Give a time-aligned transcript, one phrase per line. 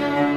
[0.00, 0.27] Thank you.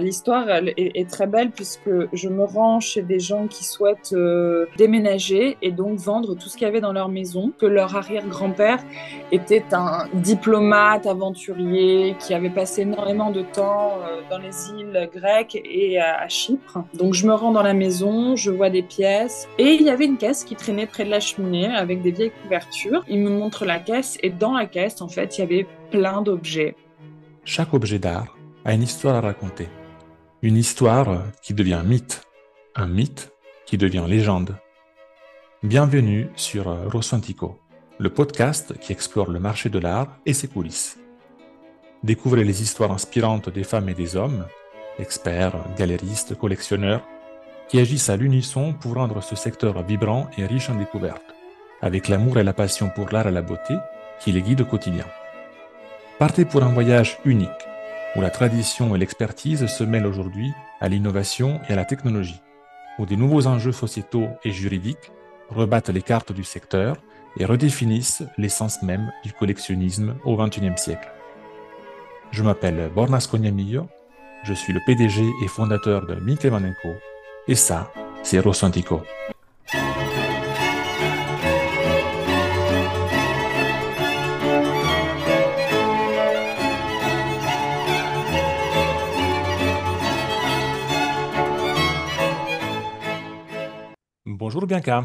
[0.00, 5.56] L'histoire est, très belle puisque je me rends chez des gens qui souhaitent euh, déménager
[5.62, 8.82] et donc vendre tout ce qu'il y avait dans leur maison, que leur arrière-grand-père
[9.32, 15.60] était un diplomate, aventurier, qui avait passé énormément de temps euh, dans les îles grecques
[15.64, 16.84] et à, Chypre.
[16.94, 20.04] Donc je me rends dans la maison, je vois des pièces et il y avait
[20.04, 23.04] une caisse qui traînait près de la cheminée avec des vieilles couvertures.
[23.08, 26.22] Il me montre la caisse et dans la caisse, en fait, il y avait plein
[26.22, 26.74] d'objets.
[27.44, 29.68] Chaque objet d'art a une histoire à raconter.
[30.40, 32.22] Une histoire qui devient mythe,
[32.76, 33.32] un mythe
[33.66, 34.54] qui devient légende.
[35.64, 37.58] Bienvenue sur Rosso Antico,
[37.98, 40.96] le podcast qui explore le marché de l'art et ses coulisses.
[42.04, 44.46] Découvrez les histoires inspirantes des femmes et des hommes,
[45.00, 47.02] experts, galéristes, collectionneurs,
[47.68, 51.34] qui agissent à l'unisson pour rendre ce secteur vibrant et riche en découvertes,
[51.82, 53.74] avec l'amour et la passion pour l'art et la beauté
[54.20, 55.06] qui les guident au quotidien.
[56.20, 57.67] Partez pour un voyage unique
[58.16, 62.40] où la tradition et l'expertise se mêlent aujourd'hui à l'innovation et à la technologie,
[62.98, 65.12] où des nouveaux enjeux sociétaux et juridiques
[65.50, 66.96] rebattent les cartes du secteur
[67.38, 71.10] et redéfinissent l'essence même du collectionnisme au XXIe siècle.
[72.30, 73.86] Je m'appelle Bornas Cognamillo,
[74.44, 76.52] je suis le PDG et fondateur de Minkle
[77.46, 77.90] et ça,
[78.22, 78.68] c'est Rosso
[94.58, 95.04] Bonjour Bianca.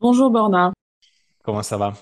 [0.00, 0.72] Bonjour Borna.
[1.44, 1.94] Comment ça va?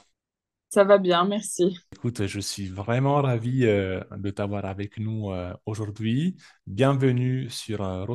[0.70, 1.78] Ça va bien, merci.
[1.92, 6.34] Écoute, je suis vraiment ravi euh, de t'avoir avec nous euh, aujourd'hui.
[6.66, 8.06] Bienvenue sur euh.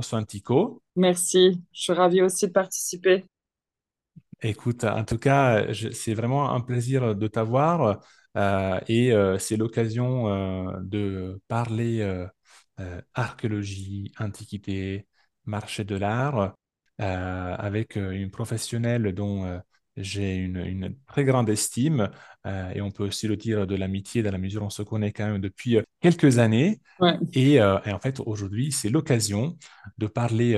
[0.95, 3.25] Merci, je suis ravie aussi de participer.
[4.41, 7.99] Écoute, en tout cas, c'est vraiment un plaisir de t'avoir
[8.87, 12.25] et c'est l'occasion de parler
[13.13, 15.05] archéologie, antiquité,
[15.45, 16.49] marché de l'art euh,
[17.01, 19.57] avec euh, une professionnelle dont euh,
[19.97, 22.09] j'ai une, très grande estime
[22.73, 25.11] et on peut aussi le dire de l'amitié dans la mesure où on se connaît
[25.11, 26.79] quand même depuis quelques années.
[27.33, 29.57] Et, en fait, aujourd'hui, c'est l'occasion
[29.97, 30.53] de parler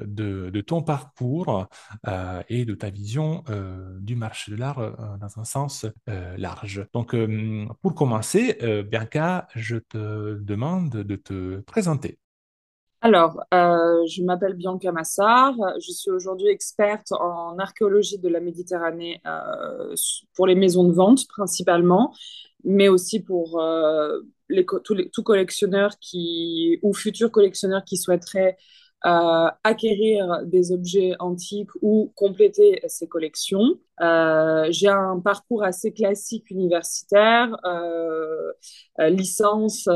[0.00, 1.68] de, ton parcours
[2.48, 3.44] et de ta vision
[4.00, 4.80] du marché de l'art
[5.20, 6.86] dans un sens large.
[6.94, 7.14] Donc,
[7.82, 8.58] pour commencer,
[8.90, 12.18] Bianca, je te demande de te présenter.
[13.00, 15.54] Alors, euh, je m'appelle Bianca Massard.
[15.80, 19.94] Je suis aujourd'hui experte en archéologie de la Méditerranée euh,
[20.34, 22.12] pour les maisons de vente principalement,
[22.64, 28.56] mais aussi pour euh, les, tout collectionneur qui, ou futurs collectionneurs qui souhaiteraient
[29.06, 33.78] euh, acquérir des objets antiques ou compléter ses collections.
[34.00, 38.52] Euh, j'ai un parcours assez classique universitaire, euh,
[39.08, 39.88] licence,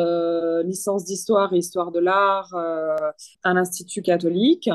[0.65, 4.71] licence d'histoire et histoire de l'art à l'Institut catholique.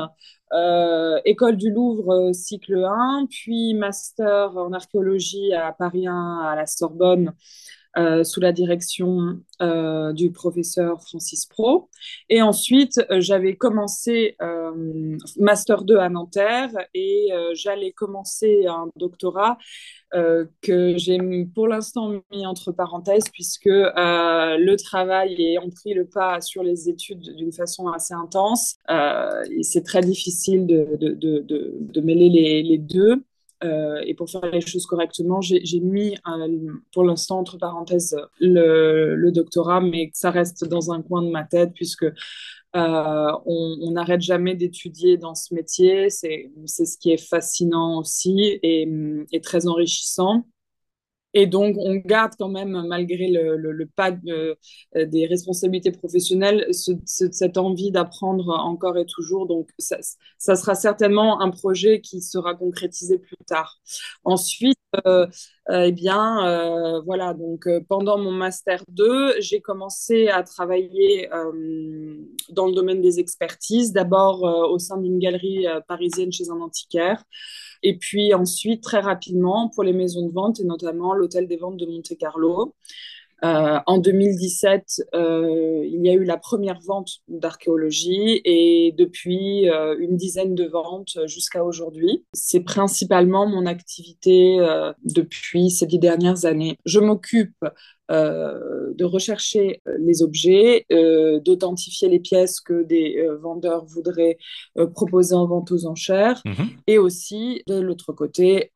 [1.24, 7.32] école du Louvre cycle 1, puis master en archéologie à Paris 1 à la Sorbonne
[7.98, 11.88] euh, sous la direction euh, du professeur Francis Pro.
[12.28, 14.36] Et ensuite, euh, j'avais commencé
[15.36, 19.58] Master 2 à Nanterre et j'allais commencer un doctorat
[20.12, 21.18] que j'ai
[21.54, 27.34] pour l'instant mis entre parenthèses puisque le travail ont pris le pas sur les études
[27.36, 28.76] d'une façon assez intense.
[29.62, 33.22] c'est très difficile de, de, de, de mêler les, les deux.
[33.64, 36.16] Euh, et pour faire les choses correctement, j'ai mis
[36.92, 41.72] pour l'instant entre parenthèses le, doctorat, mais ça reste dans un coin de ma tête
[41.74, 46.10] puisque euh, on n'arrête jamais d'étudier dans ce métier.
[46.10, 50.44] C'est ce qui est fascinant aussi et très enrichissant.
[51.40, 54.56] Et donc, on garde quand même, malgré le, le, pas euh,
[54.96, 59.46] des responsabilités professionnelles, cette envie d'apprendre encore et toujours.
[59.46, 63.78] Donc, ça, sera certainement un projet qui sera concrétisé plus tard.
[64.24, 65.28] Ensuite, euh,
[65.70, 71.28] euh eh bien, euh, voilà, donc pendant mon Master 2, j'ai commencé à travailler
[72.50, 77.22] dans le domaine des expertises, d'abord au sein d'une galerie parisienne chez un antiquaire.
[77.82, 81.76] Et puis ensuite, très rapidement, pour les maisons de vente, et notamment l'hôtel des ventes
[81.76, 82.74] de Monte-Carlo.
[83.44, 89.94] Euh, en 2017, euh, il y a eu la première vente d'archéologie et depuis euh,
[90.00, 92.24] une dizaine de ventes jusqu'à aujourd'hui.
[92.32, 94.58] C'est principalement mon activité
[95.04, 96.78] depuis ces dix dernières années.
[96.84, 97.64] Je m'occupe
[98.10, 104.38] euh, de rechercher les objets, euh, d'authentifier les pièces que des euh, vendeurs voudraient
[104.94, 106.68] proposer en vente aux enchères, Mhm.
[106.86, 108.70] et aussi, de l'autre côté,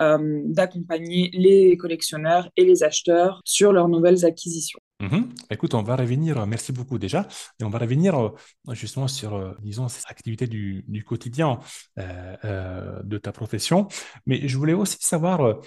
[0.45, 4.79] d'accompagner les collectionneurs et les acheteurs sur leurs nouvelles acquisitions.
[5.03, 5.35] Mhm.
[5.51, 7.27] Écoute, on va revenir, merci beaucoup déjà,
[7.59, 8.31] et on va revenir euh,
[8.71, 11.59] justement sur, euh, disons, ces activités du, quotidien
[11.99, 13.89] euh, de ta profession.
[14.27, 15.59] Mais je voulais aussi savoir,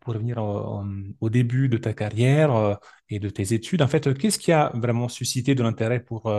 [0.00, 2.78] pour revenir au, début de ta carrière
[3.08, 6.30] et de tes études, en fait, qu'est-ce qui a vraiment suscité de l'intérêt pour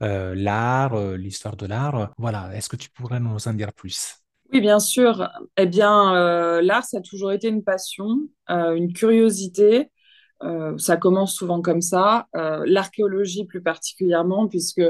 [0.00, 2.12] l'art, l'histoire de l'art?
[2.16, 4.16] Voilà, est-ce que tu pourrais nous en dire plus?
[4.50, 5.28] Oui, bien sûr.
[5.58, 8.16] Eh bien, l'art, ça a toujours été une passion,
[8.48, 9.90] une curiosité.
[10.42, 12.28] Euh, ça commence souvent comme ça.
[12.36, 14.82] Euh, l'archéologie plus particulièrement, puisque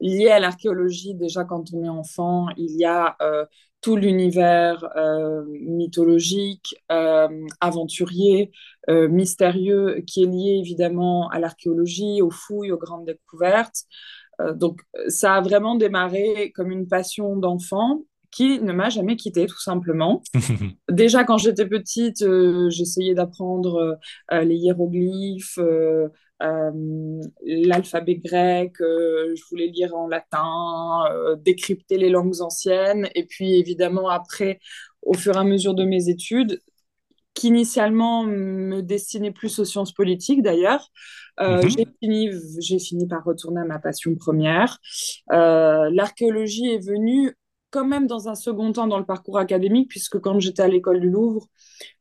[0.00, 3.44] lié à l'archéologie, déjà quand on est enfant, il y a euh,
[3.82, 4.84] tout l'univers
[5.48, 6.74] mythologique,
[7.60, 8.50] aventurier,
[8.88, 13.84] mystérieux, qui est lié évidemment à l'archéologie, aux fouilles, aux grandes découvertes.
[14.54, 18.02] Donc, ça a vraiment démarré comme une passion d'enfant
[18.36, 20.22] qui ne m'a jamais quittée, tout simplement.
[20.90, 23.98] Déjà, quand j'étais petite, euh, j'essayais d'apprendre
[24.32, 26.08] euh, les hiéroglyphes, euh,
[26.42, 26.70] euh,
[27.44, 33.08] l'alphabet grec, euh, je voulais lire en latin, euh, décrypter les langues anciennes.
[33.14, 34.60] Et puis, évidemment, après,
[35.02, 36.60] au fur et à mesure de mes études,
[37.34, 40.88] qui initialement me destinait plus aux sciences politiques d'ailleurs,
[41.40, 41.94] euh, j'ai Mhm.
[42.02, 42.30] fini,
[42.60, 44.78] j'ai fini par retourner à ma passion première.
[45.32, 47.34] Euh, l'archéologie est venue
[47.70, 51.00] quand même dans un second temps dans le parcours académique, puisque quand j'étais à l'école
[51.00, 51.46] du Louvre,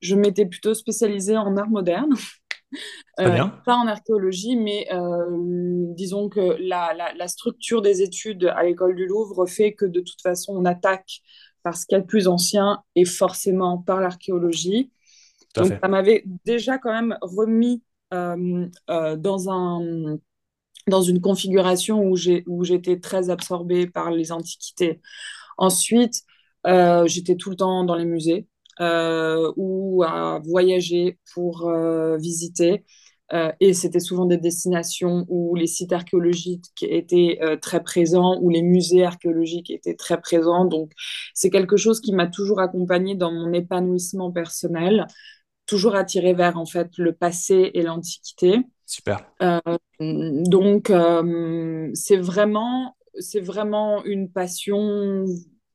[0.01, 2.13] je m'étais plutôt spécialisée en art moderne,
[3.19, 5.25] euh, pas en archéologie, mais euh,
[5.95, 10.01] disons que la, la, la structure des études à l'école du Louvre fait que de
[10.01, 11.21] toute façon, on attaque
[11.63, 14.91] par ce qu'il y a de plus ancien et forcément par l'archéologie.
[15.55, 15.79] Donc, fait.
[15.81, 17.81] ça m'avait déjà quand même remis
[18.13, 20.17] euh, euh, dans un,
[20.87, 25.01] dans une configuration où j'étais très absorbée par les antiquités.
[25.57, 26.23] Ensuite,
[26.67, 28.47] euh, j'étais tout le temps dans les musées
[28.79, 32.85] euh, ou à voyager pour euh, visiter.
[33.59, 39.03] Et c'était souvent des destinations où les sites archéologiques étaient très présents, où les musées
[39.03, 40.63] archéologiques étaient très présents.
[40.63, 40.91] Donc,
[41.33, 45.07] c'est quelque chose qui m'a toujours accompagnée dans mon épanouissement personnel,
[45.65, 48.59] toujours attiré vers en fait le passé et l'antiquité.
[48.85, 49.25] Super.
[49.99, 50.93] Donc,
[51.95, 55.25] c'est vraiment, c'est vraiment une passion,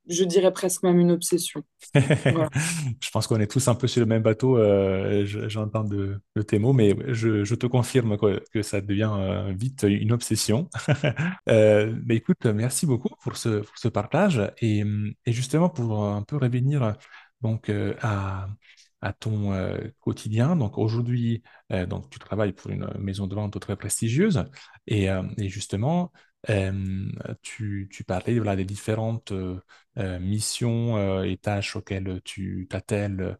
[0.09, 1.63] je dirais presque même une obsession.
[1.95, 6.21] Je pense qu'on est tous un peu sur le même bateau, euh, je- j'entends de,
[6.47, 10.69] tes mots, mais je, te confirme que ça devient euh, vite une obsession.
[11.49, 14.85] Euh, mais écoute, merci beaucoup pour ce, partage et,
[15.27, 16.95] justement pour un peu revenir
[17.41, 17.71] donc,
[18.03, 18.49] à,
[19.19, 19.53] ton
[19.99, 20.55] quotidien.
[20.57, 21.43] Donc aujourd'hui,
[21.89, 24.45] donc, tu travailles pour une maison de vente très prestigieuse
[24.87, 25.09] et
[25.49, 26.13] justement,
[27.43, 29.33] tu, tu parlais des différentes
[29.97, 33.39] missions et tâches auxquelles tu t'attelles,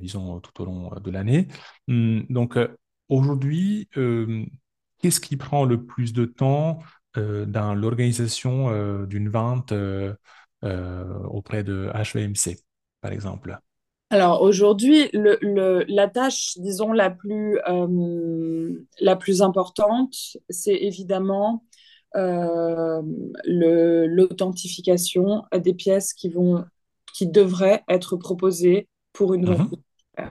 [0.00, 1.48] disons, tout au long de l'année.
[1.88, 2.58] Hum, Donc,
[3.08, 3.88] aujourd'hui,
[4.98, 6.78] qu'est-ce qui prend le plus de temps
[7.16, 9.72] dans l'organisation d'une vente
[10.62, 12.58] auprès de HVMC,
[13.00, 13.58] par exemple?
[14.12, 17.58] Alors aujourd'hui, la tâche, disons, la plus,
[19.00, 20.14] la plus importante,
[20.48, 21.64] c'est évidemment
[22.16, 23.02] euh,
[23.44, 26.64] l'authentification des pièces qui vont,
[27.14, 29.70] qui devraient être proposées pour une vente
[30.18, 30.30] Mhm.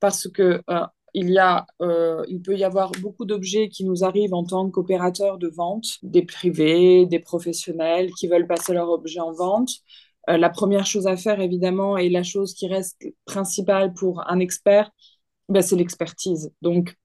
[0.00, 4.04] Parce que euh, il y a, euh, il peut y avoir beaucoup d'objets qui nous
[4.04, 9.20] arrivent en tant qu'opérateurs de vente, des privés, des professionnels qui veulent passer leur objet
[9.20, 9.70] en vente.
[10.28, 14.40] Euh, la première chose à faire, évidemment, et la chose qui reste principale pour un
[14.40, 14.90] expert,
[15.48, 16.52] ben, c'est l'expertise.
[16.62, 16.96] Donc,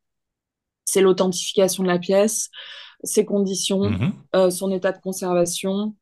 [0.86, 2.50] c'est l'authentification de la pièce,
[3.04, 4.14] ses conditions, mhm.
[4.36, 5.96] euh, son état de conservation,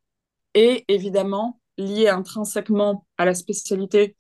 [0.53, 4.15] et évidemment, lié intrinsèquement à la spécialité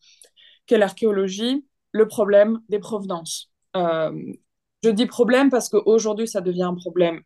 [0.65, 3.51] qu'est l'archéologie, le problème des provenances.
[3.75, 4.33] Euh,
[4.83, 7.21] je dis problème parce qu'aujourd'hui, ça devient un problème.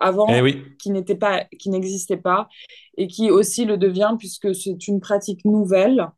[0.00, 2.48] Eh Avant, oui, qui n'était pas, qui n'existait pas,
[2.96, 6.08] et qui aussi le devient puisque c'est une pratique nouvelle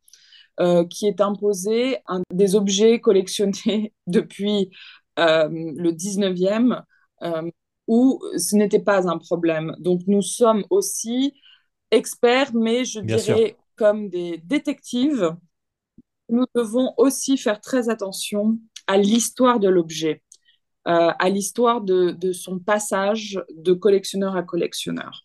[0.61, 4.71] euh, qui est imposée à des objets collectionnés depuis
[5.19, 6.83] euh, le 19e,
[7.23, 7.51] euh,
[7.91, 9.75] où ce n'était pas un problème.
[9.81, 11.35] Donc nous sommes aussi
[11.91, 13.35] experts, mais je bien sûr.
[13.35, 15.35] dirais comme des détectives
[16.31, 20.23] nous devons aussi faire très attention à l'histoire de l'objet,
[20.89, 25.23] euh, à l'histoire de, de, son passage de collectionneur à collectionneur.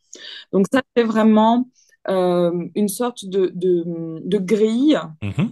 [0.51, 1.69] Donc ça, c'est vraiment
[2.10, 3.84] euh, une sorte de, de,
[4.24, 5.51] de, grille Mhm,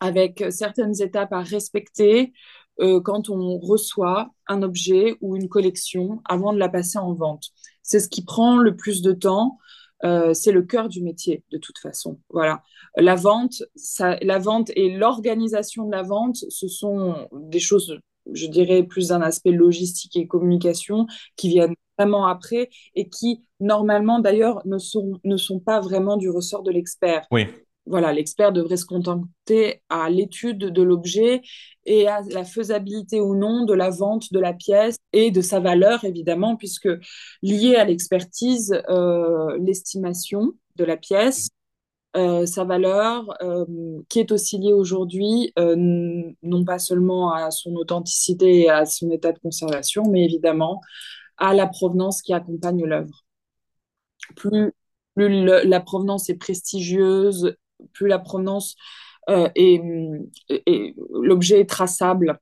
[0.00, 2.32] avec certaines étapes à respecter
[2.78, 7.46] quand on reçoit un objet ou une collection avant de la passer en vente.
[7.82, 9.58] C'est ce qui prend le plus de temps.
[10.02, 12.20] c'est le cœur du métier de toute façon.
[12.30, 12.62] Voilà,
[12.96, 13.62] la vente,
[13.98, 17.98] la vente et l'organisation de la vente, ce sont des choses,
[18.32, 21.06] je dirais, plus d'un aspect logistique et communication
[21.36, 26.30] qui viennent vraiment après et qui normalement d'ailleurs ne sont, ne sont pas vraiment du
[26.30, 27.26] ressort de l'expert.
[27.30, 27.46] Oui.
[27.88, 31.40] Voilà, l'expert devrait se contenter à l'étude de l'objet
[31.86, 35.58] et à la faisabilité ou non de la vente de la pièce et de sa
[35.58, 36.88] valeur, évidemment, puisque
[37.42, 41.48] lié à l'expertise, euh, l'estimation de la pièce,
[42.16, 43.64] euh, sa valeur, euh,
[44.10, 49.32] qui est aussi liée aujourd'hui, non pas seulement à son authenticité et à son état
[49.32, 50.82] de conservation, mais évidemment
[51.38, 53.24] à la provenance qui accompagne l'œuvre.
[54.36, 54.72] Plus,
[55.16, 57.56] la provenance est prestigieuse,
[57.92, 58.76] plus la provenance
[59.28, 59.80] euh, est,
[61.12, 62.38] l'objet est traçable,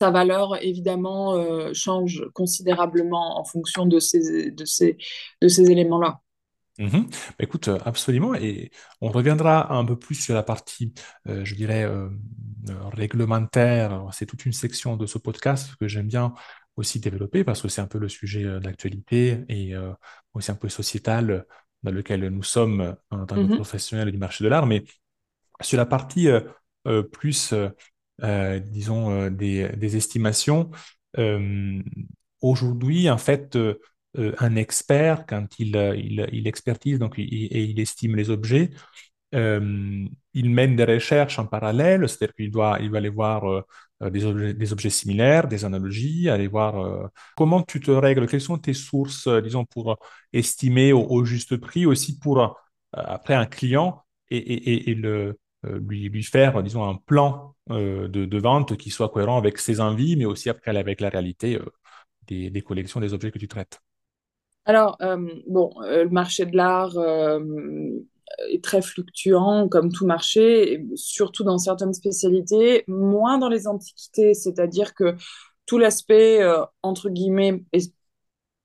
[0.00, 4.98] sa valeur évidemment euh, change considérablement en fonction de ces, de ces,
[5.40, 6.20] de ces éléments-là.
[6.78, 7.06] Mhm.
[7.08, 8.34] Bah, écoute, absolument.
[8.34, 10.92] Et on reviendra un peu plus sur la partie,
[11.28, 11.88] euh, je dirais,
[12.92, 14.08] réglementaire.
[14.12, 16.34] C'est toute une section de ce podcast que j'aime bien
[16.76, 19.92] aussi développer parce que c'est un peu le sujet euh, d'actualité et euh,
[20.34, 21.46] aussi un peu sociétal
[21.84, 23.56] dans lequel nous sommes en tant que mm-hmm.
[23.56, 24.66] professionnels du marché de l'art.
[24.66, 24.82] Mais
[25.60, 27.54] sur la partie euh, plus,
[28.20, 30.70] disons, des, des estimations,
[32.40, 33.56] aujourd'hui, en fait,
[34.16, 38.70] un expert, quand il, il, il expertise donc, et il estime les objets,
[39.32, 43.62] il mène des recherches en parallèle, c'est-à-dire qu'il doit, il va aller voir euh,
[44.10, 47.06] des, objets, des, objets, similaires, des analogies, aller voir euh,
[47.36, 49.98] comment tu te règles, quelles sont tes sources, euh, disons, pour
[50.32, 52.58] estimer au, juste prix, aussi pour,
[52.92, 59.38] après, un client et, lui, lui, faire, disons, un plan de, vente qui soit cohérent
[59.38, 61.58] avec ses envies, mais aussi après avec la réalité
[62.26, 63.80] des, collections, des objets que tu traites.
[64.64, 64.98] Alors,
[65.46, 66.96] bon, le marché de l'art
[68.50, 74.94] est très fluctuant comme tout marché, surtout dans certaines spécialités, moins dans les antiquités, c'est-à-dire
[74.94, 75.16] que
[75.66, 77.64] tout l'aspect, euh, entre guillemets,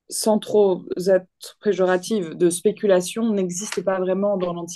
[0.08, 4.66] sans trop être péjoratif, de spéculation n'existe pas vraiment dans,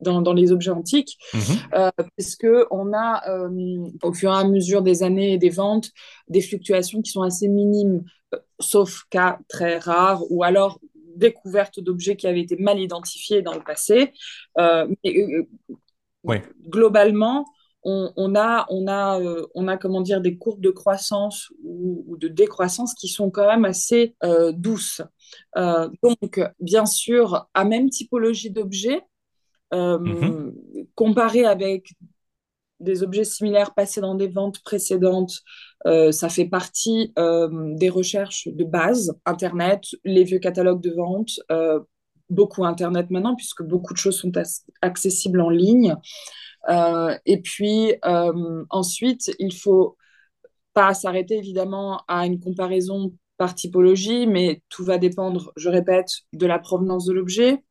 [0.00, 1.40] dans, dans les objets antiques, mhm.
[1.74, 5.90] euh, puisque on a, euh, au fur et à mesure des années et des ventes,
[6.28, 8.04] des fluctuations qui sont assez minimes,
[8.60, 10.78] sauf cas très rares, ou alors
[11.16, 14.12] découverte d'objets qui avaient été mal identifiés dans le passé.
[14.58, 17.44] Euh, mais, euh, Globalement,
[17.82, 22.28] on, a, on, a, euh, on a comment dire, des courbes de croissance ou, de
[22.28, 24.16] décroissance qui sont quand même assez
[24.54, 25.02] douces.
[25.54, 29.02] donc, bien sûr, à même typologie d'objets,
[29.72, 30.50] mm
[30.94, 31.92] comparé avec
[32.84, 35.40] des objets similaires passés dans des ventes précédentes,
[35.86, 41.40] euh, ça fait partie euh, des recherches de base, Internet, les vieux catalogues de vente,
[41.50, 41.80] euh,
[42.30, 44.32] beaucoup Internet maintenant, puisque beaucoup de choses sont
[44.80, 45.94] accessibles en ligne.
[47.26, 47.92] et puis
[48.70, 49.96] ensuite, il faut
[50.72, 56.46] pas s'arrêter évidemment à une comparaison par typologie, mais tout va dépendre, je répète, de
[56.46, 57.62] la provenance de l'objet,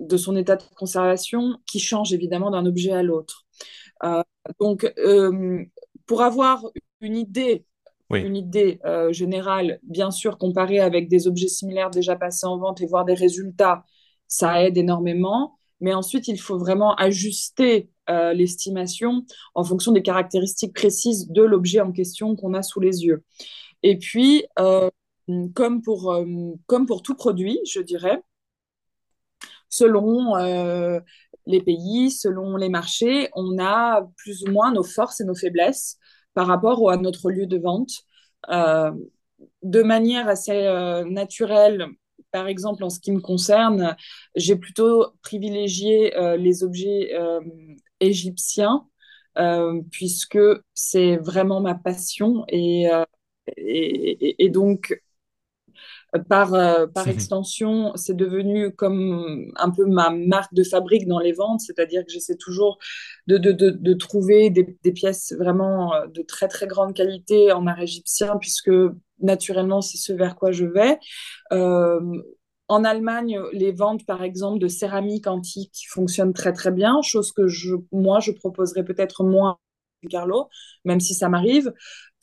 [0.00, 3.44] de son état de conservation, qui change évidemment d'un objet à l'autre.
[4.60, 4.92] Donc,
[6.06, 6.64] pour avoir
[7.00, 7.64] une idée,
[8.10, 12.80] une idée euh, générale, bien sûr, comparée avec des objets similaires déjà passés en vente
[12.80, 13.84] et voir des résultats,
[14.28, 15.58] ça aide énormément.
[15.80, 19.24] Mais ensuite, il faut vraiment ajuster euh, l'estimation
[19.54, 23.24] en fonction des caractéristiques précises de l'objet en question qu'on a sous les yeux.
[23.82, 24.90] Et puis, euh,
[25.54, 26.14] comme, pour,
[26.66, 28.22] comme pour tout produit, je dirais,
[29.68, 30.34] selon
[31.46, 35.98] les pays, selon les marchés, on a plus ou moins nos forces et nos faiblesses
[36.34, 37.90] par rapport à notre lieu de vente.
[38.50, 38.92] Euh,
[39.62, 41.86] de manière assez euh, naturelle,
[42.30, 43.96] par exemple en ce qui me concerne,
[44.34, 47.12] j'ai plutôt privilégié euh, les objets
[48.00, 48.86] égyptiens
[49.90, 50.38] puisque
[50.74, 52.86] c'est vraiment ma passion et,
[53.56, 54.94] et, et donc
[56.18, 61.32] par, euh, par extension, c'est devenu comme un peu ma marque de fabrique dans les
[61.32, 62.78] ventes, c'est-à-dire que j'essaie toujours
[63.26, 67.66] de, de, de, trouver des, des, pièces vraiment euh, de très très grande qualité en
[67.66, 68.70] art égyptien, puisque
[69.20, 70.98] naturellement c'est ce vers quoi je vais.
[71.52, 72.00] Euh,
[72.68, 77.48] en Allemagne, les ventes, par exemple, de céramique antique fonctionnent très très bien, chose que
[77.48, 79.58] je, moi je proposerais peut-être moins
[80.08, 80.48] Carlo,
[80.84, 81.72] même si ça m'arrive.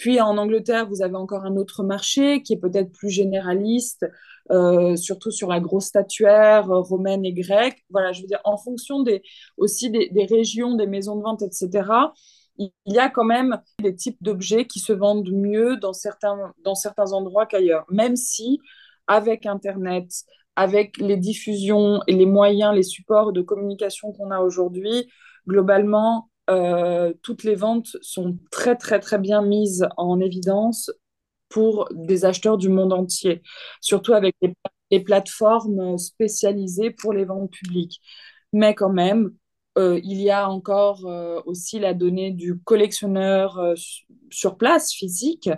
[0.02, 4.04] Puis en Angleterre, vous avez encore un autre marché qui est peut-être plus généraliste,
[4.50, 7.86] euh, surtout sur la grosse statuaire euh, romaine et grecque.
[7.92, 9.22] Voilà, je veux dire, en fonction des,
[9.58, 11.88] aussi des, régions, des maisons de vente, etc.,
[12.58, 16.74] il y a quand même des types d'objets qui se vendent mieux dans certains, dans
[16.74, 18.60] certains endroits qu'ailleurs, même si
[19.06, 20.10] avec Internet,
[20.56, 25.12] avec les diffusions et les moyens, les supports de communication qu'on a aujourd'hui,
[25.48, 30.92] globalement, euh, toutes les ventes sont très, très, très bien mises en évidence
[31.50, 33.42] pour des acheteurs du monde entier,
[33.82, 38.02] surtout avec les, plateformes spécialisées pour les ventes publiques.
[38.52, 39.32] Mais quand même,
[39.78, 43.58] euh, il y a encore euh, aussi la donnée du collectionneur
[44.30, 45.50] sur place, physique,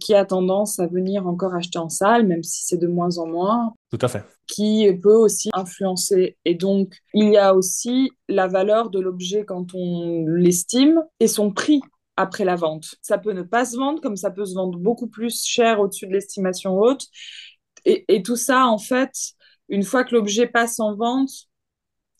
[0.00, 3.26] qui a tendance à venir encore acheter en salle, même si c'est de moins en
[3.26, 3.74] moins.
[3.90, 4.24] Tout à fait.
[4.46, 6.36] Qui peut aussi influencer.
[6.44, 11.52] Et donc, il y a aussi la valeur de l'objet quand on l'estime et son
[11.52, 11.80] prix
[12.16, 12.94] après la vente.
[13.02, 16.06] Ça peut ne pas se vendre, comme ça peut se vendre beaucoup plus cher au-dessus
[16.06, 17.06] de l'estimation haute.
[17.84, 19.12] Et, tout ça, en fait,
[19.68, 21.30] une fois que l'objet passe en vente,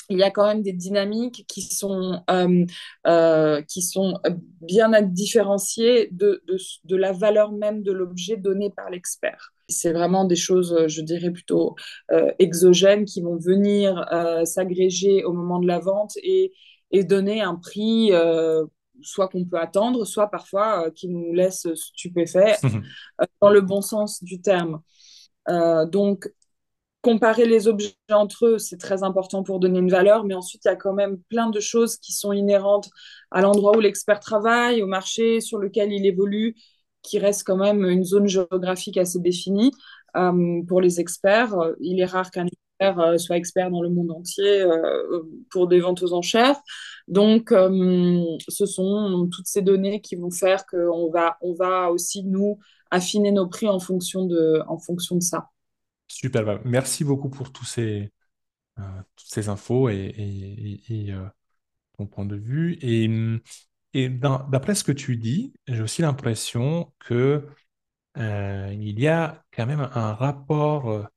[0.09, 2.65] il y a quand même des dynamiques qui sont, euh,
[3.09, 4.21] euh, qui sont
[4.61, 9.53] bien à différencier de, de, de, la valeur même de l'objet donné par l'expert.
[9.69, 11.75] C'est vraiment des choses, je dirais, plutôt
[12.13, 14.05] euh, exogènes qui vont venir
[14.45, 16.53] s'agréger au moment de la vente et,
[16.91, 18.13] et donner un prix
[19.03, 22.61] soit qu'on peut attendre, soit parfois qui nous laisse stupéfaits
[23.43, 24.81] dans le bon sens du terme.
[25.93, 26.29] donc,
[27.07, 30.69] comparer les objets entre eux, c'est très important pour donner une valeur, mais ensuite, il
[30.69, 32.91] y a quand même plein de choses qui sont inhérentes
[33.31, 36.57] à l'endroit où l'expert travaille, au marché sur lequel il évolue,
[37.07, 39.73] qui reste quand même une zone géographique assez définie.
[40.17, 44.11] Euh, pour les experts, il est rare qu'un expert euh, soit expert dans le monde
[44.11, 46.57] entier euh, pour des ventes aux enchères.
[47.09, 52.59] Donc, ce sont toutes ces données qui vont faire qu'on va, on va aussi, nous,
[52.91, 55.51] affiner nos prix en fonction de, en fonction de ça.
[56.09, 58.11] Super, bah, merci beaucoup pour tous ces,
[58.79, 58.83] euh,
[59.17, 61.27] toutes ces infos et, euh,
[61.97, 62.79] ton point de vue.
[62.83, 63.09] Et,
[63.95, 67.47] et d'après ce que tu dis, j'ai aussi l'impression que
[68.19, 71.09] euh, il y a quand même un rapport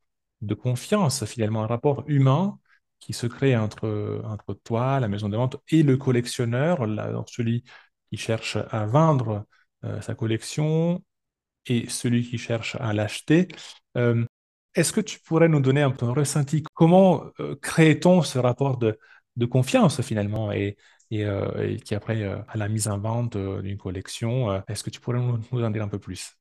[0.41, 2.59] de confiance, finalement, un rapport humain
[2.99, 6.79] qui se crée entre, entre toi, la maison de vente, et le collectionneur,
[7.27, 7.63] celui
[8.09, 9.45] qui cherche à vendre
[10.01, 11.03] sa collection
[11.65, 13.47] et celui qui cherche à l'acheter.
[14.75, 16.63] Est-ce que tu pourrais nous donner un peu un ressenti?
[16.73, 18.97] Comment euh, crée-t-on ce rapport de,
[19.49, 20.51] confiance finalement?
[21.13, 25.19] Euh, qui après euh, à la mise en vente d'une collection Est-ce que tu pourrais
[25.19, 26.35] nous, en dire un peu plus?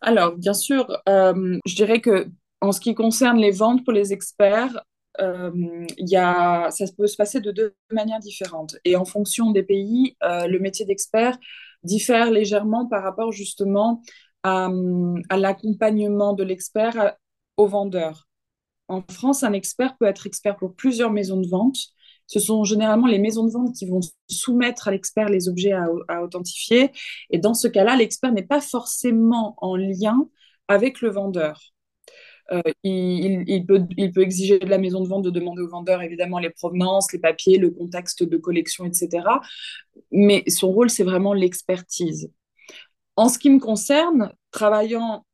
[0.00, 2.28] Alors, bien sûr, je dirais que
[2.60, 4.84] en ce qui concerne les ventes pour les experts,
[5.20, 8.76] y a, ça peut se passer de deux manières différentes.
[8.84, 11.36] Et en fonction des pays, le métier d'expert
[11.82, 14.02] diffère légèrement par rapport justement
[14.44, 14.68] à,
[15.28, 17.16] à l'accompagnement de l'expert
[17.56, 18.28] aux vendeurs.
[18.88, 21.76] En France, un expert peut être expert pour plusieurs maisons de vente.
[22.28, 26.22] Ce sont généralement les maisons de vente qui vont soumettre à l'expert les objets à,
[26.22, 26.92] authentifier.
[27.30, 30.28] Et dans ce cas-là, l'expert n'est pas forcément en lien
[30.68, 31.60] avec le vendeur.
[32.52, 36.00] Euh, il, peut, il, peut, exiger de la maison de vente de demander au vendeur
[36.00, 39.26] évidemment les provenances, les papiers, le contexte de collection, etc.
[40.12, 42.30] Mais son rôle, c'est vraiment l'expertise.
[43.16, 45.24] En ce qui me concerne, travaillant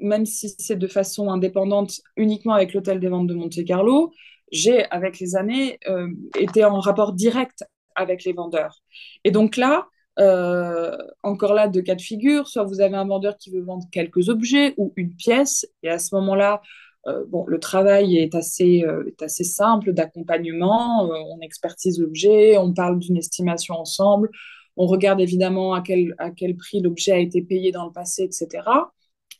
[0.00, 4.12] même si c'est de façon indépendante uniquement avec l'hôtel des ventes de Monte-Carlo,
[4.52, 7.64] j'ai, avec les années, euh, été en rapport direct
[7.96, 8.82] avec les vendeurs.
[9.24, 9.88] Et donc là,
[10.18, 13.84] euh, encore là, deux cas de figure, soit vous avez un vendeur qui veut vendre
[13.90, 16.62] quelques objets ou une pièce, et à ce moment-là,
[17.08, 22.98] euh, bon, le travail est assez, est assez simple d'accompagnement, on expertise l'objet, on parle
[22.98, 24.30] d'une estimation ensemble,
[24.76, 28.22] on regarde évidemment à quel, à quel prix l'objet a été payé dans le passé,
[28.22, 28.62] etc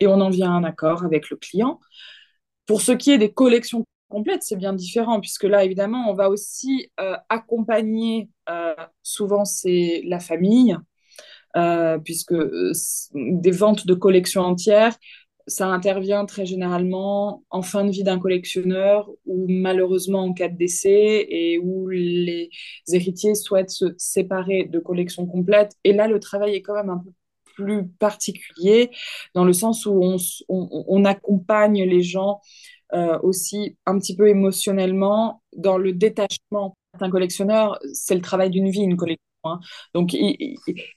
[0.03, 1.81] et on en vient à un accord avec le client.
[2.67, 6.29] Pour ce qui est des collections complètes, c'est bien différent, puisque là, évidemment, on va
[6.31, 10.77] aussi euh, accompagner, euh, souvent c'est la famille,
[11.57, 12.35] euh, puisque
[13.15, 14.97] des ventes de collections entières,
[15.47, 20.57] ça intervient très généralement en fin de vie d'un collectionneur ou malheureusement en cas de
[20.57, 22.49] décès et où les
[22.93, 25.73] héritiers souhaitent se séparer de collections complètes.
[25.85, 27.11] Et là, le travail est quand même un peu
[27.55, 28.91] plus particulier,
[29.35, 30.01] dans le sens où
[30.49, 32.41] on, accompagne les gens
[32.95, 36.77] euh, aussi un petit peu émotionnellement dans le détachement.
[37.01, 39.25] Un collectionneur, c'est le travail d'une vie, une collection.
[39.45, 39.61] Hein.
[39.95, 40.15] Donc,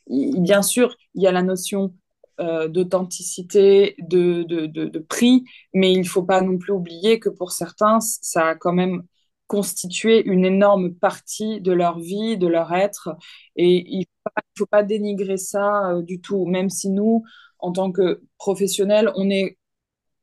[0.07, 1.93] bien sûr, il y a la notion
[2.41, 7.29] euh, d'authenticité, de, de, de, prix, mais il ne faut pas non plus oublier que
[7.29, 9.03] pour certains, ça a quand même
[9.47, 13.15] constitué une énorme partie de leur vie, de leur être,
[13.55, 17.23] et il ne faut pas dénigrer ça euh, du tout, même si nous,
[17.59, 19.57] en tant que professionnels, on est,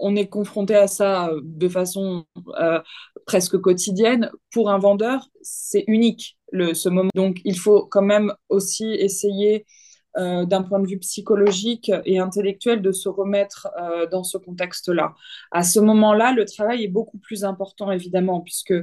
[0.03, 2.25] on est confronté à ça euh, de façon
[2.61, 2.81] euh,
[3.25, 4.31] presque quotidienne.
[4.53, 6.37] Pour un vendeur, c'est unique.
[6.51, 7.11] le, ce moment.
[7.15, 9.65] Donc, il faut quand même aussi essayer
[10.19, 15.15] euh, d'un point de vue psychologique et intellectuel de se remettre euh, dans ce contexte-là.
[15.51, 18.75] À ce moment-là, le travail est beaucoup plus important, évidemment, puisque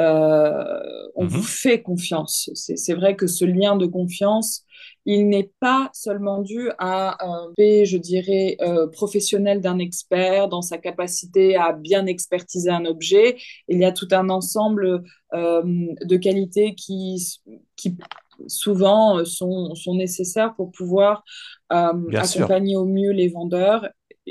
[0.00, 0.80] euh,
[1.14, 1.44] on vous mhm.
[1.44, 2.50] fait confiance.
[2.54, 4.64] C'est vrai que ce lien de confiance,
[5.06, 8.56] il n'est pas seulement dû à un fait, je dirais,
[8.92, 13.36] professionnel d'un expert, dans sa capacité à bien expertiser un objet.
[13.68, 17.38] Il y a tout un ensemble de qualités qui,
[17.76, 17.96] qui
[18.46, 21.24] souvent euh, sont, sont, nécessaires pour pouvoir
[21.72, 23.88] euh, accompagner au mieux les vendeurs.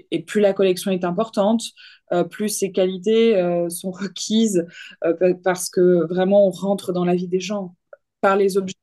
[0.10, 1.64] Et plus la collection est importante,
[2.14, 3.36] euh, plus ces qualités
[3.70, 4.66] sont requises
[5.44, 7.76] parce que vraiment on rentre dans la vie des gens.
[8.22, 8.76] Par les objets,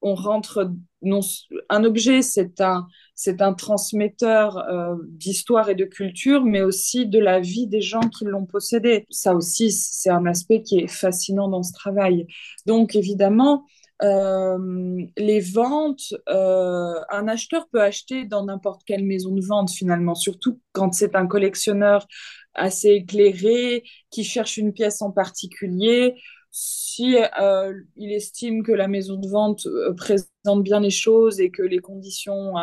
[0.00, 0.70] on rentre.
[1.02, 1.20] Non,
[1.68, 4.64] un objet, c'est un, c'est un transmetteur
[5.08, 9.06] d'histoire et de culture, mais aussi de la vie des gens qui l'ont possédé.
[9.10, 12.26] Ça aussi, c'est un aspect qui est fascinant dans ce travail.
[12.66, 13.66] Donc, évidemment,
[14.02, 20.14] euh, les ventes, euh, un acheteur peut acheter dans n'importe quelle maison de vente finalement,
[20.14, 22.06] surtout quand c'est un collectionneur
[22.54, 26.14] assez éclairé qui cherche une pièce en particulier.
[26.50, 31.62] Si euh, il estime que la maison de vente présente bien les choses et que
[31.62, 32.54] les conditions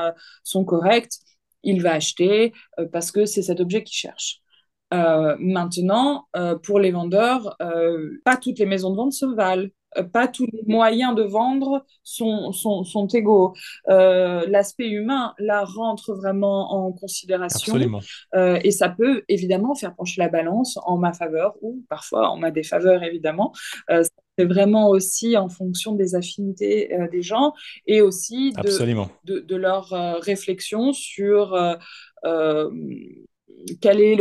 [0.43, 1.19] sont correctes,
[1.63, 2.54] il va acheter
[2.91, 4.41] parce que c'est cet objet qu'il cherche.
[4.91, 6.28] maintenant,
[6.63, 7.56] pour les vendeurs,
[8.26, 9.69] pas toutes les maisons de vente se valent.
[9.97, 13.54] Euh, pas tous les moyens de vendre sont, sont, sont égaux.
[13.89, 17.76] Euh, l'aspect humain, là, rentre vraiment en considération.
[18.36, 22.38] Euh, et ça peut évidemment faire pencher la balance en ma faveur ou parfois en
[22.38, 23.54] ma défaveur, évidemment.
[23.89, 27.54] c'est vraiment aussi en fonction des affinités des gens
[27.88, 29.89] et aussi de, de, leur
[30.21, 31.56] réflexion sur
[33.81, 34.17] quel est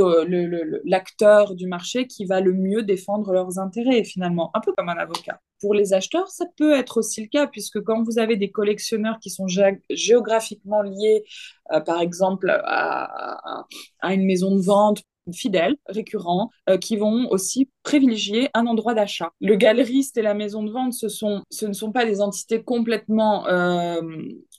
[0.85, 4.97] l'acteur du marché qui va le mieux défendre leurs intérêts, finalement, un peu comme un
[4.97, 5.41] avocat.
[5.61, 9.19] Pour les acheteurs, ça peut être aussi le cas, puisque quand vous avez des collectionneurs
[9.21, 9.47] qui sont
[9.91, 11.25] géographiquement liés,
[11.73, 13.65] euh, par exemple, à,
[14.03, 19.33] une maison de vente fidèles, récurrents, euh, qui vont aussi privilégier un endroit d'achat.
[19.41, 24.01] Le galeriste et la maison de vente, ce ne sont pas des entités complètement euh,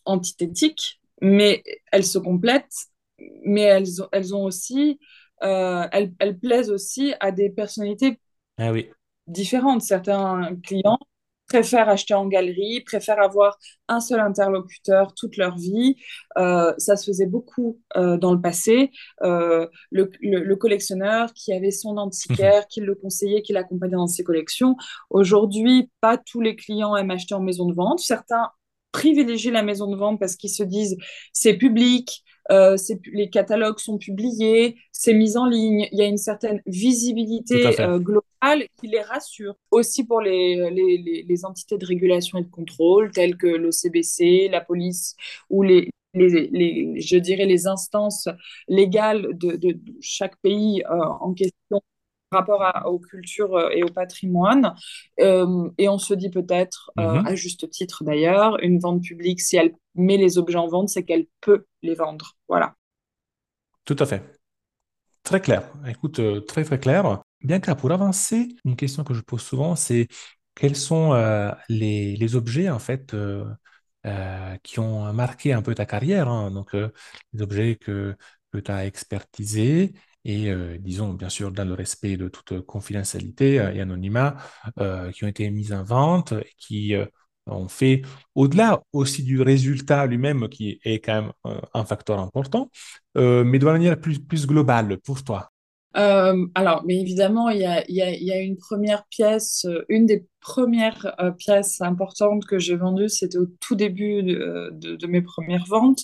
[0.03, 2.89] antithétiques, mais elles se complètent
[3.45, 4.99] mais elles, ont, elles ont aussi,
[5.43, 8.19] euh, elles, elles, plaisent aussi à des personnalités
[8.57, 8.89] ah oui.
[9.27, 9.81] différentes.
[9.81, 10.99] Certains clients
[11.47, 15.95] préfèrent acheter en galerie, préfèrent avoir un seul interlocuteur toute leur vie.
[16.37, 18.91] Euh, ça se faisait beaucoup euh, dans le passé.
[19.21, 22.67] le, le, collectionneur qui avait son antiquaire, mhm.
[22.69, 24.75] qui le conseillait, qui l'accompagnait dans ses collections.
[25.09, 27.99] Aujourd'hui, pas tous les clients aiment acheter en maison de vente.
[27.99, 28.51] Certains
[28.91, 30.97] privilégient la maison de vente parce qu'ils se disent
[31.31, 32.77] c'est public, euh,
[33.11, 37.99] les catalogues sont publiés, c'est mis en ligne, il y a une certaine visibilité euh,
[37.99, 39.55] globale qui les rassure.
[39.71, 44.61] Aussi pour les, les, les, entités de régulation et de contrôle, telles que l'OCBC, la
[44.61, 45.15] police
[45.49, 48.29] ou les, les, je dirais les instances
[48.67, 51.81] légales de, de, chaque pays euh, en question
[52.31, 54.73] rapport aux cultures euh, et au patrimoine.
[55.19, 57.27] Euh, et on se dit peut-être, euh, mhm.
[57.27, 61.03] à juste titre d'ailleurs, une vente publique, si elle met les objets en vente, c'est
[61.03, 62.33] qu'elle peut les vendre.
[62.47, 62.75] Voilà.
[63.85, 64.23] Tout à fait.
[65.23, 65.63] Très clair.
[65.87, 67.21] Écoute, très très clair.
[67.41, 70.07] Bien que pour avancer, une question que je pose souvent, c'est
[70.55, 71.13] quels sont
[71.69, 73.15] les, les, objets en fait
[74.63, 76.51] qui ont marqué un peu ta carrière, hein?
[76.51, 78.15] donc les objets que,
[78.53, 79.93] que tu as expertisés
[80.27, 84.35] et euh, disons bien sûr dans le respect de toute confidentialité euh, et anonymat,
[84.79, 86.93] euh, qui ont été mises en vente, qui
[87.47, 88.01] ont fait,
[88.35, 91.31] au-delà aussi du résultat lui-même, qui est quand même
[91.73, 92.69] un facteur important,
[93.15, 95.51] mais de manière plus, plus globale pour toi.
[95.97, 101.31] Euh, alors, mais évidemment, il y a, une première pièce, euh, une des premières euh,
[101.31, 106.01] pièces importantes que j'ai vendues, c'était au tout début de, de, mes premières ventes.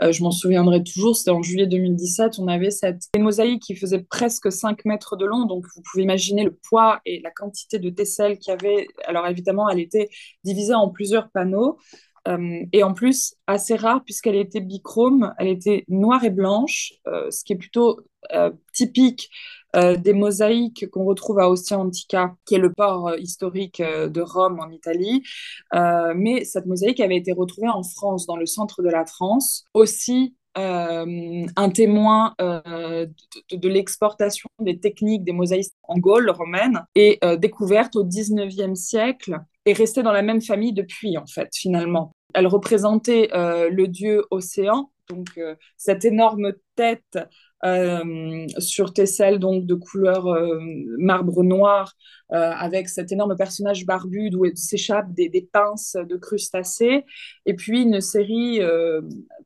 [0.00, 2.38] je m'en souviendrai toujours, c'était en juillet 2017.
[2.38, 6.44] On avait cette mosaïque qui faisait presque 5 mètres de long, donc vous pouvez imaginer
[6.44, 8.88] le poids et la quantité de tesselles qu'il y avait.
[9.06, 10.08] Alors évidemment, elle était
[10.44, 11.78] divisée en plusieurs panneaux.
[12.72, 17.52] Et en plus, assez rare puisqu'elle était bichrome, elle était noire et blanche, ce qui
[17.52, 18.00] est plutôt
[18.32, 19.30] euh, typique
[19.74, 24.20] euh, des mosaïques qu'on retrouve à Ostia Antica, qui est le port euh, historique de
[24.20, 25.22] Rome en Italie.
[25.72, 29.64] mais cette mosaïque avait été retrouvée en France, dans le centre de la France.
[29.74, 38.04] Aussi, un témoin de, l'exportation des techniques des mosaïques en Gaule romaine et découverte au
[38.04, 42.12] 19e siècle et restée dans la même famille depuis, en fait, finalement.
[42.34, 45.38] Elle représentait le dieu Océan, donc
[45.76, 47.18] cette énorme tête
[47.64, 50.58] euh, sur tesselle donc de couleur euh,
[50.98, 51.94] marbre noir
[52.32, 57.04] euh, avec cet énorme personnage barbu d'où s'échappent des, des, pinces de crustacés.
[57.46, 58.60] Et puis une série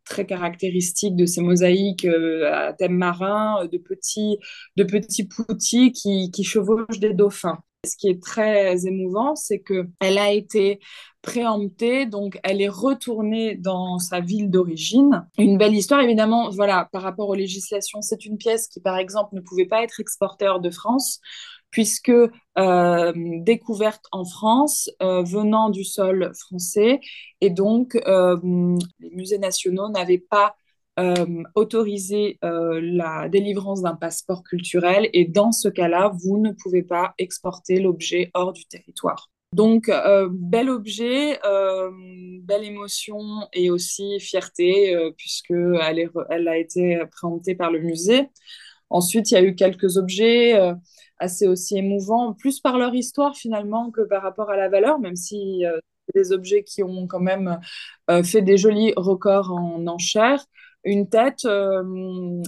[0.04, 4.38] très caractéristique de ces mosaïques à thème marin de petits
[4.76, 9.88] de petits poutis qui, qui chevauchent des dauphins ce qui est très émouvant, c'est que
[10.00, 10.80] elle a été
[11.22, 15.26] préemptée, donc elle est retournée dans sa ville d'origine.
[15.38, 19.34] Une belle histoire, évidemment, voilà, par rapport aux législations, c'est une pièce qui, par exemple,
[19.34, 21.20] ne pouvait pas être exportée hors de France,
[21.70, 22.12] puisque
[22.58, 27.00] euh, découverte en France, euh, venant du sol français,
[27.40, 28.36] et donc euh,
[28.98, 30.54] les musées nationaux n'avaient pas
[31.00, 36.82] euh, autoriser euh, la délivrance d'un passeport culturel et dans ce cas-là, vous ne pouvez
[36.82, 39.30] pas exporter l'objet hors du territoire.
[39.54, 41.40] Donc, euh, bel objet,
[42.42, 43.18] belle émotion
[43.52, 48.28] et aussi fierté, puisqu'elle elle a été présentée par le musée.
[48.90, 50.60] Ensuite, il y a eu quelques objets
[51.18, 55.16] assez aussi émouvants, plus par leur histoire finalement que par rapport à la valeur, même
[55.16, 55.64] si
[56.14, 57.58] des objets qui ont quand même
[58.22, 60.44] fait des jolis records en enchères
[60.84, 61.82] une tête, euh,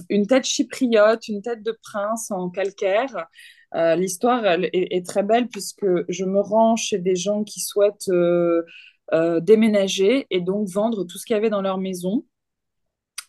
[0.09, 3.27] une tête chypriote, une tête de prince en calcaire.
[3.75, 8.61] Euh, l'histoire est, très belle puisque je me rends chez des gens qui souhaitent euh,
[9.41, 12.25] déménager et donc vendre tout ce qu'il y avait dans leur maison.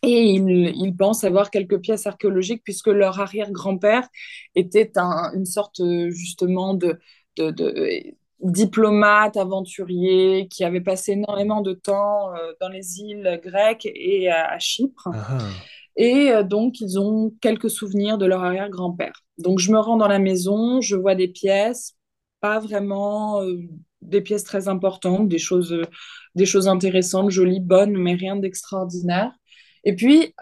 [0.03, 4.07] Et ils, pensent avoir quelques pièces archéologiques puisque leur arrière-grand-père
[4.53, 4.91] était
[5.33, 6.99] une sorte justement de,
[8.39, 14.57] diplomate, aventurier, qui avait passé énormément de temps euh, dans les îles grecques et à,
[14.59, 15.09] Chypre.
[15.13, 15.37] Ah.
[15.95, 19.13] Et euh, donc, ils ont quelques souvenirs de leur arrière-grand-père.
[19.37, 21.95] Donc, je me rends dans la maison, je vois des pièces,
[22.41, 23.57] pas vraiment euh,
[24.01, 25.81] des pièces très importantes, des choses,
[26.35, 29.31] des choses intéressantes, jolies, bonnes, mais rien d'extraordinaire.
[29.83, 30.33] Et puis,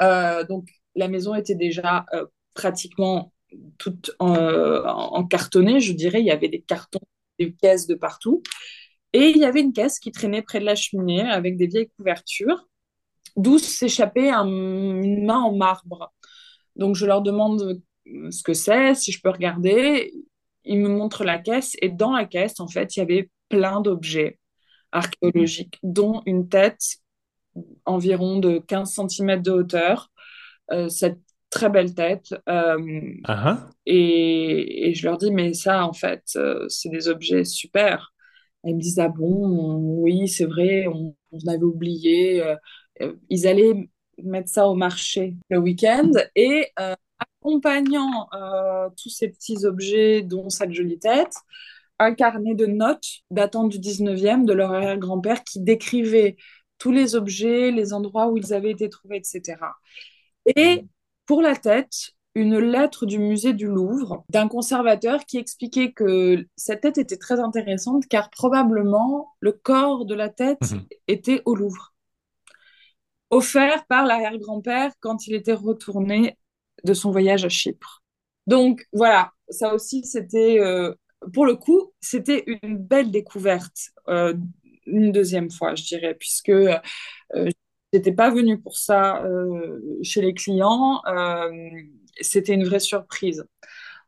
[0.50, 2.06] donc, la maison était déjà
[2.56, 3.34] pratiquement
[3.78, 6.22] toute en, en, cartonné, je dirais.
[6.22, 7.00] Il y avait des cartons
[7.40, 8.42] des caisses de partout.
[9.14, 11.92] Et il y avait une caisse qui traînait près de la cheminée avec des vieilles
[11.98, 12.68] couvertures,
[13.36, 16.12] d'où s'échappait une main en marbre.
[16.76, 20.12] Donc je leur demande ce que c'est, si je peux regarder.
[20.66, 23.82] Ils me montrent la caisse et dans la caisse, en fait, il y avait plein
[23.82, 24.40] d'objets
[24.92, 26.98] archéologiques, dont une tête
[27.86, 30.10] environ de 15 cm de hauteur.
[30.72, 30.90] Euh,
[31.54, 32.34] très belle tête.
[32.50, 33.58] Euh, uh-huh.
[33.86, 38.14] et, je leur dis, mais ça, en fait, euh, c'est des objets super.
[38.64, 41.16] ils me disent, ah bon, oui, c'est vrai, on,
[41.48, 42.44] avait oublié.
[42.44, 43.90] Euh, ils allaient
[44.24, 46.72] mettre ça au marché le week-end et
[47.20, 48.28] accompagnant
[48.98, 51.34] tous ces petits objets, dont cette jolie tête,
[52.00, 56.38] un carnet de notes datant du 19e de leur arrière-grand-père qui décrivait
[56.78, 59.56] tous les objets, les endroits où ils avaient été trouvés, etc.
[60.56, 60.86] Et
[61.26, 66.82] pour la tête, une lettre du musée du Louvre d'un conservateur qui expliquait que cette
[66.82, 70.86] tête était très intéressante car probablement le corps de la tête mhm.
[71.08, 71.94] était au Louvre.
[73.30, 76.38] Offert par l'arrière-grand-père quand il était retourné
[76.84, 78.04] de son voyage à Chypre.
[78.48, 80.94] Donc voilà, ça aussi c'était, euh,
[81.34, 83.92] pour le coup, c'était une belle découverte.
[84.10, 84.34] Euh,
[84.86, 86.80] une deuxième fois, je dirais, puisque euh,
[87.94, 91.02] J'étais pas venue pour ça euh, chez les clients.
[91.08, 91.52] Euh,
[92.20, 93.46] c'était une vraie surprise.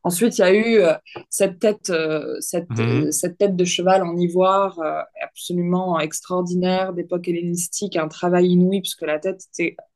[0.02, 0.92] Ensuite, il y a eu euh,
[1.30, 1.92] cette tête,
[2.40, 3.12] cette, mhm.
[3.12, 4.80] cette tête de cheval en ivoire
[5.22, 9.40] absolument extraordinaire d'époque hellénistique, un travail inouï puisque la tête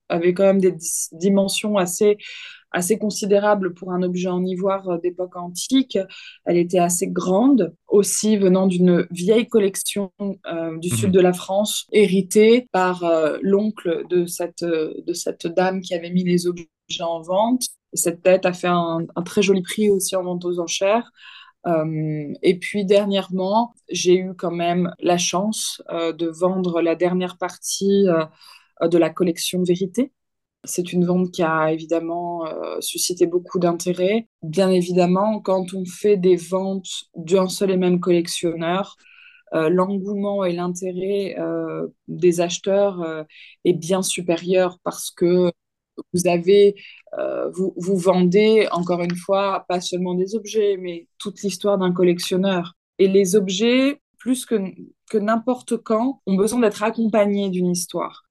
[0.08, 0.74] avait quand même des
[1.12, 2.16] dimensions assez
[2.72, 5.98] assez considérable pour un objet en ivoire euh, d'époque antique.
[6.44, 11.12] Elle était assez grande, aussi venant d'une vieille collection euh, du sud mhm.
[11.12, 16.24] de la France, héritée par euh, l'oncle de cette, de cette dame qui avait mis
[16.24, 16.68] les objets
[17.00, 17.64] en vente.
[17.92, 21.10] Cette tête a fait un, très joli prix aussi en vente aux enchères.
[21.66, 28.06] et puis dernièrement, j'ai eu quand même la chance de vendre la dernière partie
[28.80, 30.12] de la collection Vérité,
[30.64, 34.28] c'est une vente qui a évidemment euh, suscité beaucoup d'intérêt.
[34.42, 38.96] Bien évidemment, quand on fait des ventes d'un seul et même collectionneur,
[39.54, 43.26] euh, l'engouement et l'intérêt euh, des acheteurs
[43.64, 45.50] est bien supérieur parce que
[46.14, 46.76] vous avez,
[47.52, 52.74] vous, vendez encore une fois pas seulement des objets, mais toute l'histoire d'un collectionneur.
[52.98, 58.29] Et les objets, plus que n'importe quand, ont besoin d'être accompagnés d'une histoire.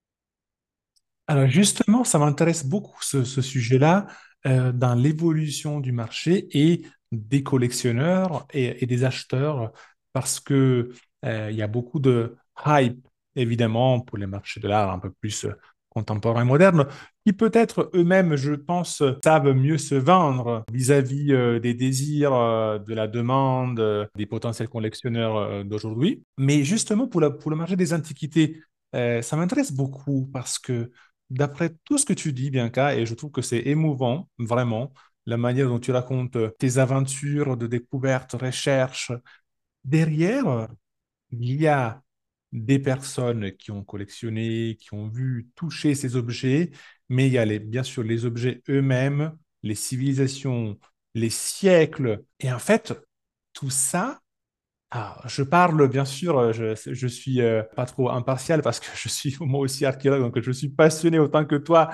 [1.30, 4.08] Alors justement, ça m'intéresse beaucoup ce, sujet-là
[4.46, 9.72] euh, dans l'évolution du marché et des collectionneurs et, des acheteurs
[10.12, 10.92] parce que
[11.26, 15.12] euh, il y a beaucoup de hype évidemment pour les marchés de l'art un peu
[15.12, 15.46] plus
[15.90, 16.88] contemporains modernes,
[17.26, 22.94] qui peut-être eux-mêmes, je pense, savent mieux se vendre vis-à-vis euh, des désirs, euh, de
[22.94, 26.24] la demande, euh, des potentiels collectionneurs d'aujourd'hui.
[26.38, 28.62] Mais justement, pour, pour le marché des antiquités,
[28.94, 30.92] ça m'intéresse beaucoup parce que
[31.30, 34.94] d'après tout ce que tu dis, Bianca, et je trouve que c'est émouvant, vraiment,
[35.26, 39.12] la manière dont tu racontes tes aventures de découverte, recherche,
[39.84, 40.68] derrière,
[41.32, 42.02] il y a
[42.52, 46.72] des personnes qui ont collectionné, qui ont vu toucher ces objets,
[47.10, 50.80] mais il y a les, bien sûr les objets eux-mêmes, les civilisations,
[51.14, 52.24] les siècles.
[52.40, 52.94] Et en fait,
[53.54, 54.20] tout ça,
[54.92, 59.08] ah, je parle bien sûr, je, je suis euh, pas trop impartial parce que je
[59.08, 61.90] suis moi aussi archéologue, donc je suis passionné autant que toi.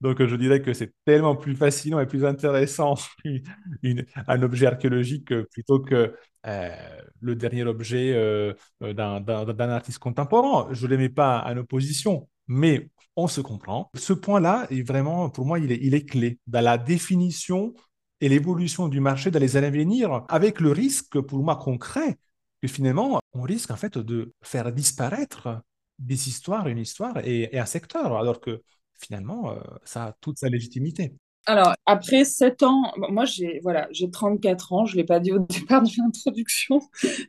[0.00, 2.94] Donc je dirais que c'est tellement plus fascinant et plus intéressant
[4.26, 10.68] un objet archéologique plutôt que euh, le dernier objet euh, d'un artiste contemporain.
[10.72, 13.90] Je ne les mets pas en opposition, mais on se comprend.
[13.94, 17.74] Ce point-là est vraiment, pour moi, il est clé dans la définition
[18.20, 22.18] et l'évolution du marché dans les années à venir, avec le risque, pour moi, concret,
[22.60, 25.62] que finalement, on risque en fait de faire disparaître
[25.98, 28.62] des histoires, une histoire et, un secteur, alors que
[28.98, 31.14] finalement, euh, ça a toute sa légitimité.
[31.46, 35.32] Alors, après 7 ans, moi j'ai voilà, j'ai 34 ans, je ne l'ai pas dit
[35.32, 36.80] au départ de l'introduction,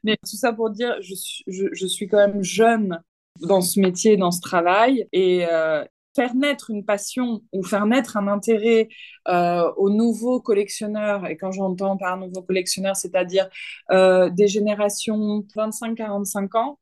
[0.03, 3.01] mais tout ça pour dire, je suis, je, suis quand même jeune
[3.39, 8.17] dans ce métier, dans ce travail, et euh, faire naître une passion ou faire naître
[8.17, 8.89] un intérêt
[9.27, 13.47] euh, aux nouveaux collectionneurs, et quand j'entends par nouveaux collectionneurs, c'est-à-dire
[13.91, 16.79] euh, des générations 25-45 ans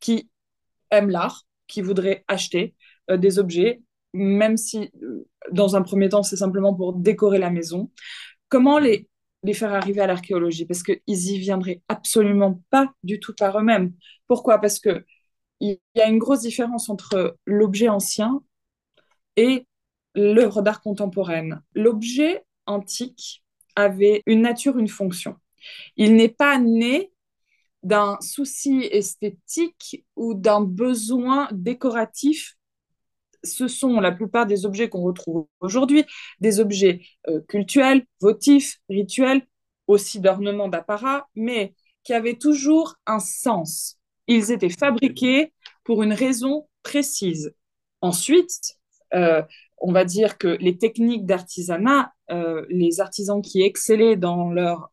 [0.00, 0.30] qui
[0.90, 2.74] aiment l'art, qui voudraient acheter
[3.10, 3.82] des objets,
[4.14, 4.90] même si
[5.52, 7.90] dans un premier temps, c'est simplement pour décorer la maison.
[8.48, 9.08] Comment les,
[9.42, 10.66] les faire arriver à l'archéologie?
[10.66, 13.92] Parce qu'ils y viendraient absolument pas du tout par eux-mêmes.
[14.26, 14.58] Pourquoi?
[14.60, 15.04] Parce que
[15.60, 18.42] il y a une grosse différence entre l'objet ancien
[19.38, 19.66] et
[20.14, 21.62] l'œuvre d'art contemporaine.
[21.74, 23.44] L'objet antique
[23.76, 25.36] avait une nature, une fonction.
[25.96, 27.12] Il n'est pas né
[27.84, 32.58] d'un souci esthétique ou d'un besoin décoratif
[33.44, 36.04] ce sont la plupart des objets qu'on retrouve aujourd'hui,
[36.40, 39.46] des objets euh, cultuels, votifs, rituels,
[39.86, 43.96] aussi d'ornement d'apparat, mais qui avaient toujours un sens.
[44.26, 45.52] Ils étaient fabriqués
[45.84, 47.54] pour une raison précise.
[48.00, 48.77] Ensuite,
[49.14, 49.42] euh,
[49.78, 54.90] on va dire que les techniques d'artisanat, euh, les artisans qui excellaient dans leur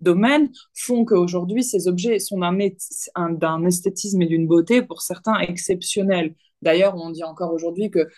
[0.00, 6.34] domaine font qu'aujourd'hui, ces objets sont d'un esthétisme et d'une beauté pour certains exceptionnels.
[6.62, 8.08] D'ailleurs, on dit encore aujourd'hui que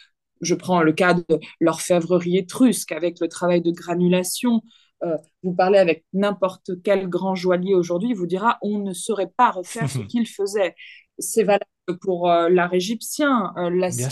[0.40, 4.62] je prends le cas de l'orfèvrerie étrusque avec le travail de granulation.
[5.04, 9.32] Euh, vous parlez avec n'importe quel grand joaillier aujourd'hui, il vous dira on ne saurait
[9.36, 10.74] pas refaire ce qu'il faisait.
[11.18, 11.64] C'est valable
[12.00, 13.70] pour euh, l'art égyptien, euh,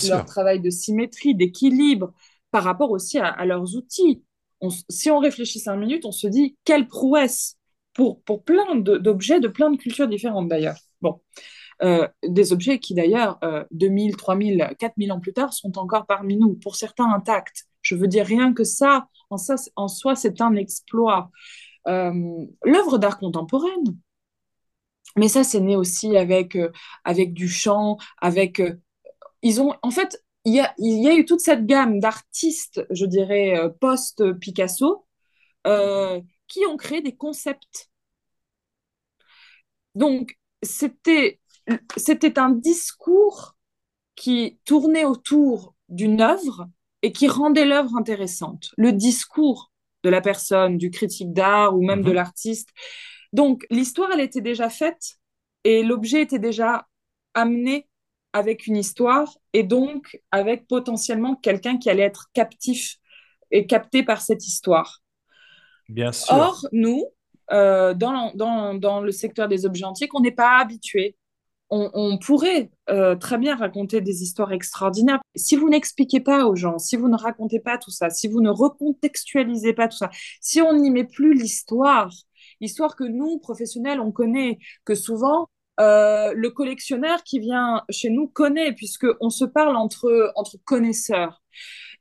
[0.09, 2.13] leur travail de symétrie, d'équilibre,
[2.51, 4.23] par rapport aussi à, leurs outils.
[4.89, 7.59] si on réfléchit cinq minutes, on se dit quelle prouesse
[7.93, 10.77] pour, pour plein d'objets de plein de cultures différentes d'ailleurs.
[11.01, 11.21] Bon,
[11.83, 13.39] euh, des objets qui d'ailleurs,
[13.73, 17.65] 2000, 3000, 4000 ans plus tard, sont encore parmi nous, pour certains intacts.
[17.83, 21.31] Je veux dire, rien que ça, en, ça, en soi, c'est un exploit.
[21.85, 23.97] L'œuvre d'art contemporaine,
[25.17, 26.71] mais ça, c'est né aussi avec, euh,
[27.05, 28.63] avec Duchamp, avec...
[29.43, 32.87] ils ont, en fait, il y a, il y a eu toute cette gamme d'artistes,
[32.91, 35.07] je dirais, post-Picasso,
[35.65, 37.91] qui ont créé des concepts.
[39.95, 41.41] Donc, c'était
[41.97, 43.57] c'était un discours
[44.15, 46.69] qui tournait autour d'une œuvre
[47.03, 48.73] et qui rendait l'œuvre intéressante.
[48.77, 52.15] Le discours de la personne, du critique d'art ou même de mhm.
[52.15, 52.71] l'artiste.
[53.33, 55.17] Donc l'histoire, elle était déjà faite
[55.65, 56.87] et l'objet était déjà
[57.35, 57.89] amené
[58.33, 62.97] avec une histoire et donc avec potentiellement quelqu'un qui allait être captif
[63.51, 65.01] et capté par cette histoire.
[65.89, 66.35] Bien sûr.
[66.35, 67.05] Or, nous,
[67.53, 71.17] euh, dans, dans, dans, le secteur des objets antiques, on n'est pas habitué
[71.71, 75.21] on, pourrait euh, très bien raconter des histoires extraordinaires.
[75.35, 78.41] Si vous n'expliquez pas aux gens, si vous ne racontez pas tout ça, si vous
[78.41, 80.11] ne recontextualisez pas tout ça,
[80.41, 82.13] si on n'y met plus l'histoire,
[82.61, 85.49] histoire que nous, professionnels, on connaît, que souvent,
[85.81, 91.43] euh, le collectionneur qui vient chez nous connaît, puisqu'on se parle entre, entre connaisseurs.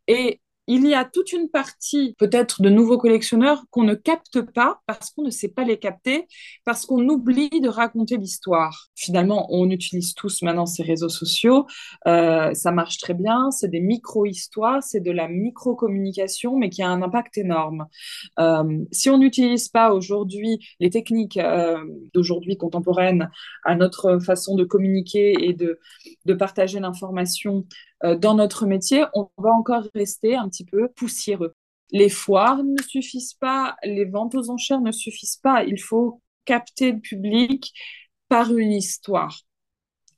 [0.07, 4.79] Et il y a toute une partie peut-être de nouveaux collectionneurs qu'on ne capte pas
[4.87, 6.27] parce qu'on ne sait pas les capter,
[6.65, 8.87] parce qu'on oublie de raconter l'histoire.
[8.95, 11.67] Finalement, on utilise tous maintenant ces réseaux sociaux,
[12.07, 16.89] euh, ça marche très bien, c'est des micro-histoires, c'est de la micro-communication, mais qui a
[16.89, 17.85] un impact énorme.
[18.39, 21.77] Euh, si on n'utilise pas aujourd'hui les techniques euh,
[22.13, 23.29] d'aujourd'hui contemporaines
[23.63, 25.79] à notre façon de communiquer et de,
[26.25, 27.65] de partager l'information
[28.03, 31.53] dans notre métier, on va encore rester un petit peu poussiéreux.
[31.91, 35.63] Les foires ne suffisent pas, les ventes aux enchères ne suffisent pas.
[35.63, 37.73] Il faut capter le public
[38.29, 39.41] par une histoire.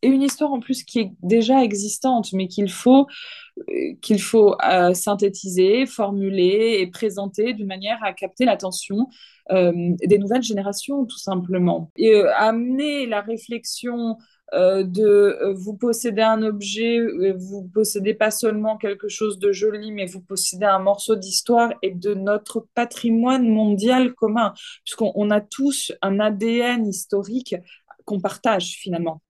[0.03, 3.07] Et une histoire en plus qui est déjà existante, mais qu'il faut,
[3.69, 9.07] euh, faut euh, synthétiser, formuler et présenter d'une manière à capter l'attention
[9.51, 11.91] euh, des nouvelles générations, tout simplement.
[11.95, 14.17] Et amener la réflexion
[14.53, 16.99] de vous posséder un objet,
[17.37, 21.91] vous possédez pas seulement quelque chose de joli, mais vous possédez un morceau d'histoire et
[21.91, 24.53] de notre patrimoine mondial commun,
[24.85, 27.55] puisqu'on a tous un ADN historique
[28.05, 29.21] qu'on partage finalement.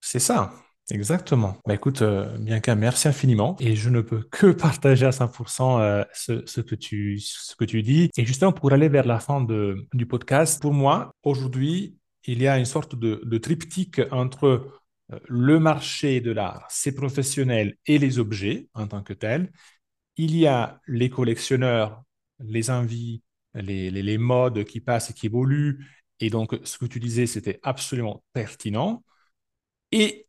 [0.00, 0.52] C'est ça,
[0.90, 1.56] exactement.
[1.66, 3.56] Bah écoute, euh, Bianca, merci infiniment.
[3.60, 7.82] Et je ne peux que partager à 100% euh, ce, que tu, ce que tu
[7.82, 8.10] dis.
[8.16, 12.48] Et justement, pour aller vers la fin de, du podcast, pour moi, aujourd'hui, il y
[12.48, 14.46] a une sorte de, triptyque entre
[15.12, 19.52] euh, le marché de l'art, ses professionnels et les objets en tant que tels.
[20.16, 22.02] Il y a les collectionneurs,
[22.40, 23.22] les envies,
[23.54, 25.86] les modes qui passent et qui évoluent.
[26.20, 29.02] Et donc, ce que tu disais, c'était absolument pertinent.
[29.92, 30.28] Et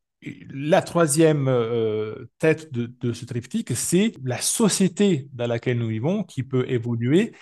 [0.49, 6.43] la troisième euh, tête de, ce triptyque, c'est la société dans laquelle nous vivons qui
[6.43, 7.33] peut évoluer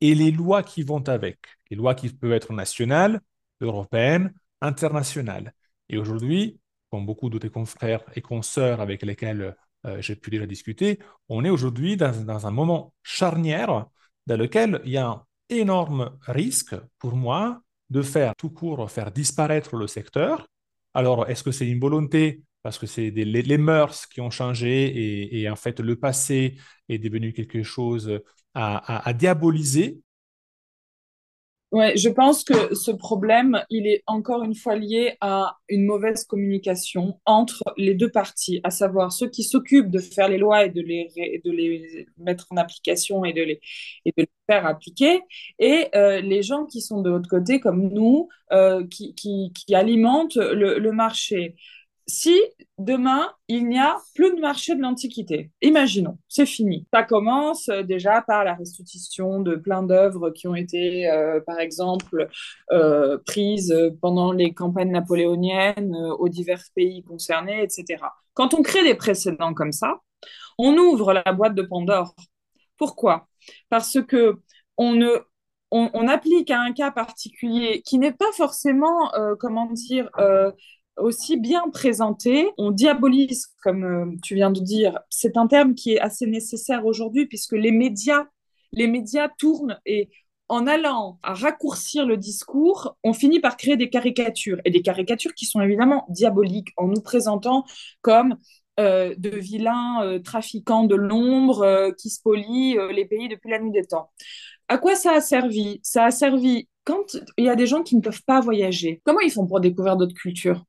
[0.00, 1.38] et les lois qui vont avec.
[1.70, 3.20] Les lois qui peuvent être nationales,
[3.62, 5.54] européennes, internationales.
[5.88, 6.60] Et aujourd'hui,
[6.90, 9.56] comme beaucoup de tes confrères et consoeurs avec lesquels
[9.86, 10.98] euh, j'ai pu déjà discuter,
[11.28, 13.86] on est aujourd'hui dans, un moment charnière
[14.26, 19.10] dans lequel il y a un énorme risque pour moi de faire tout court, faire
[19.10, 20.46] disparaître le secteur
[20.94, 25.50] alors, est-ce que c'est une volonté parce que c'est les, mœurs qui ont changé et,
[25.50, 26.56] en fait le passé
[26.88, 28.20] est devenu quelque chose
[28.54, 30.00] à diaboliser?
[31.72, 36.24] Ouais, je pense que ce problème, il est encore une fois lié à une mauvaise
[36.24, 40.68] communication entre les deux parties, à savoir ceux qui s'occupent de faire les lois et
[40.68, 41.08] de les,
[41.42, 43.60] de les mettre en application et de les,
[44.04, 45.22] et de les faire appliquer,
[45.58, 49.74] et euh, les gens qui sont de l'autre côté, comme nous, euh, qui, qui, qui,
[49.74, 51.54] alimentent le, le marché
[52.06, 52.40] si
[52.78, 56.86] demain, il n'y a plus de marché de l'Antiquité, imaginons, c'est fini.
[56.92, 61.60] Ça commence euh, déjà par la restitution de plein d'œuvres qui ont été, euh, par
[61.60, 62.28] exemple,
[62.72, 68.04] euh, prises pendant les campagnes napoléoniennes aux divers pays concernés, etc.
[68.34, 70.00] Quand on crée des précédents comme ça,
[70.58, 72.14] on ouvre la boîte de Pandore.
[72.76, 73.28] Pourquoi?
[73.68, 74.36] Parce que
[74.76, 75.08] on ne
[75.70, 80.10] on, applique à un cas particulier qui n'est pas forcément, comment dire,
[80.96, 82.50] aussi bien présenté.
[82.58, 84.98] On diabolise, comme euh, tu viens de dire.
[85.10, 88.26] C'est un terme qui est assez nécessaire aujourd'hui puisque les médias,
[88.72, 90.10] les médias tournent et
[90.48, 95.32] en allant à raccourcir le discours, on finit par créer des caricatures et des caricatures
[95.34, 97.64] qui sont évidemment diaboliques en nous présentant
[98.02, 98.36] comme
[98.78, 103.84] euh, de vilains euh, trafiquants de l'ombre qui spolient les pays depuis la nuit des
[103.84, 104.10] temps.
[104.68, 105.80] À quoi ça a servi?
[105.82, 109.00] Ça a servi quand il y a des gens qui ne peuvent pas voyager.
[109.04, 110.64] Comment ils font pour découvrir d'autres cultures?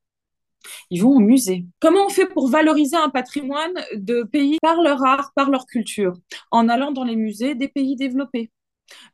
[0.90, 1.66] Ils vont au musée.
[1.80, 6.14] Comment on fait pour valoriser un patrimoine de pays par leur art, par leur culture?
[6.52, 8.52] En allant dans les musées des pays développés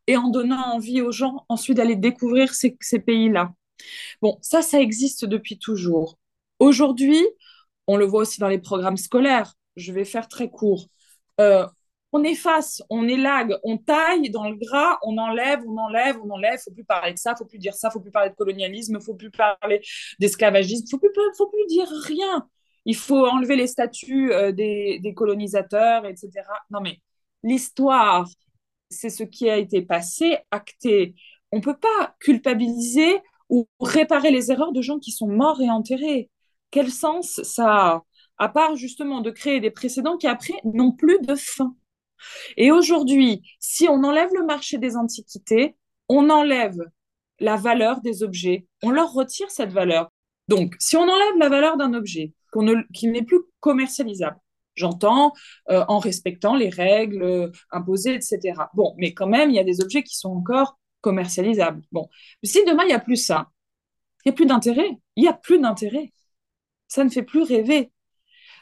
[0.07, 3.53] et en donnant envie aux gens ensuite d'aller découvrir ces, pays-là.
[4.21, 6.17] Bon, ça, ça existe depuis toujours.
[6.59, 7.25] Aujourd'hui,
[7.87, 9.53] on le voit aussi dans les programmes scolaires.
[9.75, 10.87] Je vais faire très court.
[11.39, 11.65] Euh,
[12.11, 16.59] on efface, on élague, on taille dans le gras, on enlève, on enlève, on enlève.
[16.63, 19.13] Faut plus parler de ça, faut plus dire ça, faut plus parler de colonialisme, faut
[19.13, 19.81] plus parler
[20.19, 22.47] d'esclavagisme, faut plus, faut plus dire rien.
[22.85, 26.31] Il faut enlever les statuts euh, des, colonisateurs, etc.
[26.71, 26.99] Non mais
[27.43, 28.27] l'histoire,
[28.89, 31.15] c'est ce qui a été passé, acté.
[31.51, 36.29] On peut pas culpabiliser ou réparer les erreurs de gens qui sont morts et enterrés.
[36.71, 38.03] Quel sens ça a?
[38.37, 41.75] À part justement de créer des précédents qui après n'ont plus de fin.
[42.57, 45.75] Et aujourd'hui, si on enlève le marché des antiquités,
[46.07, 46.79] on enlève
[47.39, 50.11] la valeur des objets, on leur retire cette valeur.
[50.47, 52.33] Donc, si on enlève la valeur d'un objet
[52.93, 54.37] qui n'est plus commercialisable,
[54.75, 55.33] j'entends
[55.69, 58.53] euh, en respectant les règles euh, imposées, etc.
[58.73, 61.81] Bon, mais quand même, il y a des objets qui sont encore commercialisables.
[61.91, 62.09] Bon,
[62.43, 63.49] si demain, il n'y a plus ça,
[64.25, 64.89] il n'y a plus d'intérêt.
[65.15, 66.11] Il n'y a plus d'intérêt.
[66.87, 67.91] Ça ne fait plus rêver.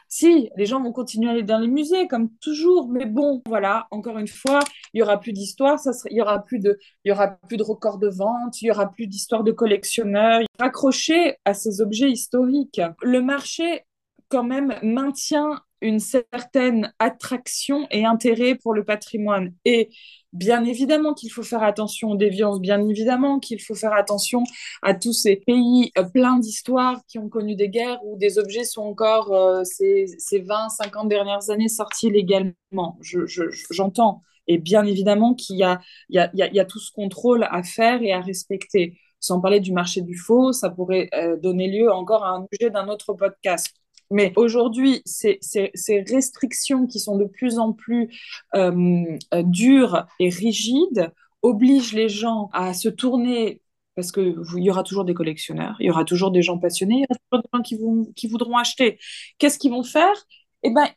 [0.08, 3.86] Si, les gens vont continuer à aller dans les musées, comme toujours, mais bon, voilà,
[3.90, 4.60] encore une fois,
[4.94, 5.78] il y aura plus d'histoire,
[6.10, 9.44] il y aura plus de, il de records de vente, il y aura plus d'histoire
[9.44, 10.40] de collectionneurs.
[10.58, 13.84] Accroché à ces objets historiques, le marché
[14.28, 19.54] quand même maintient une certaine attraction et intérêt pour le patrimoine.
[19.64, 19.90] Et
[20.32, 24.44] bien évidemment qu'il faut faire attention aux déviances, bien évidemment qu'il faut faire attention
[24.82, 28.64] à tous ces pays euh, pleins d'histoires qui ont connu des guerres où des objets
[28.64, 32.98] sont encore euh, ces, ces 20, 50 dernières années sortis légalement.
[33.70, 34.22] J'entends.
[34.24, 38.02] Je, et bien évidemment qu'il y y, il y a tout ce contrôle à faire
[38.02, 38.98] et à respecter.
[39.20, 42.70] Sans parler du marché du faux, ça pourrait euh, donner lieu encore à un sujet
[42.70, 43.74] d'un autre podcast.
[44.10, 45.38] Mais aujourd'hui, ces,
[46.08, 48.08] restrictions qui sont de plus en plus
[48.54, 49.04] euh,
[49.34, 53.62] euh, dures et rigides obligent les gens à se tourner
[53.94, 57.00] parce qu'il y aura toujours des collectionneurs, il y aura toujours des gens passionnés, il
[57.00, 58.96] y aura toujours des gens qui, voudront acheter.
[59.38, 60.14] Qu'est-ce qu'ils vont faire?
[60.62, 60.88] Eh bien,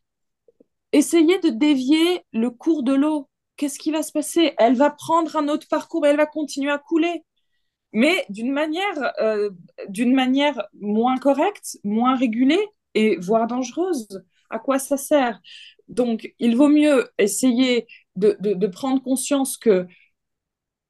[0.91, 3.27] essayer de dévier le cours de l'eau.
[3.57, 4.53] Qu'est-ce qui va se passer?
[4.59, 7.23] Elle va prendre un autre parcours, elle va continuer à couler
[7.93, 9.49] mais d'une manière, euh,
[9.89, 14.07] d'une manière moins correcte, moins régulée, et voire dangereuse.
[14.49, 15.39] À quoi ça sert?
[15.87, 19.87] Donc, il vaut mieux essayer de, de, prendre conscience que,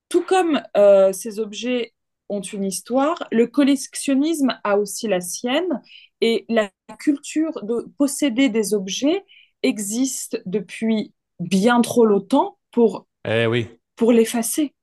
[0.10, 1.94] tout comme euh, ces objets
[2.30, 5.82] ont une histoire, le collectionnisme a aussi la sienne,
[6.22, 9.26] et la culture de posséder des objets
[9.64, 13.68] existe depuis bien trop longtemps pour, eh oui.
[13.96, 14.74] pour l'effacer.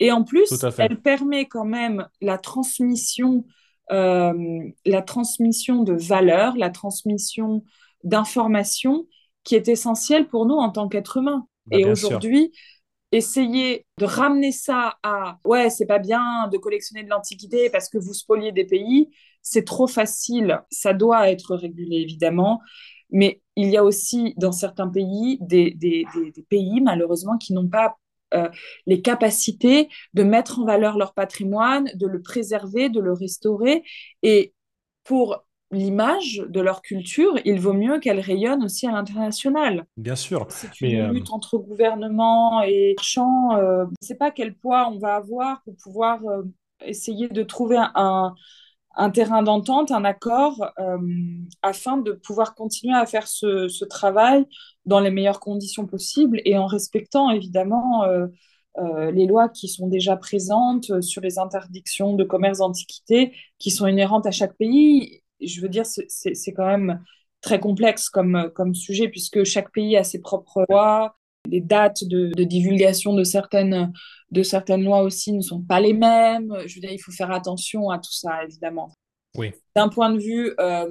[0.00, 3.44] Et en plus, elle permet quand même la transmission
[3.90, 7.64] la transmission de valeurs, la transmission
[8.02, 9.06] d'informations
[9.44, 11.46] qui est essentielle pour nous en tant qu'êtres humains.
[11.66, 12.52] Bah, et aujourd'hui,
[13.12, 17.98] essayer de ramener ça à ouais, c'est pas bien de collectionner de l'antiquité parce que
[17.98, 19.10] vous spoliez des pays,
[19.42, 20.62] c'est trop facile.
[20.70, 22.60] Ça doit être régulé évidemment,
[23.10, 27.68] mais il y a aussi dans certains pays des, des, des pays malheureusement qui n'ont
[27.68, 27.96] pas
[28.34, 28.48] euh,
[28.86, 33.82] les capacités de mettre en valeur leur patrimoine, de le préserver, de le restaurer.
[34.22, 34.54] Et
[35.04, 39.86] pour l'image de leur culture, il vaut mieux qu'elle rayonne aussi à l'international.
[39.96, 40.46] Bien sûr.
[40.50, 43.56] C'est une euh, lutte entre gouvernement et marchands.
[43.56, 46.20] Euh, je ne sais pas quel poids on va avoir pour pouvoir
[46.84, 48.34] essayer de trouver un,
[48.96, 50.98] un terrain d'entente, un accord, euh,
[51.62, 54.46] afin de pouvoir continuer à faire ce, travail
[54.86, 58.26] dans les meilleures conditions possibles et en respectant évidemment euh,
[58.78, 63.86] euh, les lois qui sont déjà présentes sur les interdictions de commerce d'antiquité qui sont
[63.86, 65.22] inhérentes à chaque pays.
[65.40, 67.02] Je veux dire, c'est quand même
[67.40, 71.16] très complexe comme, comme sujet puisque chaque pays a ses propres lois,
[71.46, 73.92] les dates de, divulgation de certaines,
[74.30, 76.54] de certaines lois aussi ne sont pas les mêmes.
[76.66, 78.92] Je veux dire, il faut faire attention à tout ça, évidemment.
[79.36, 79.50] Oui.
[79.74, 80.88] D'un point de vue euh,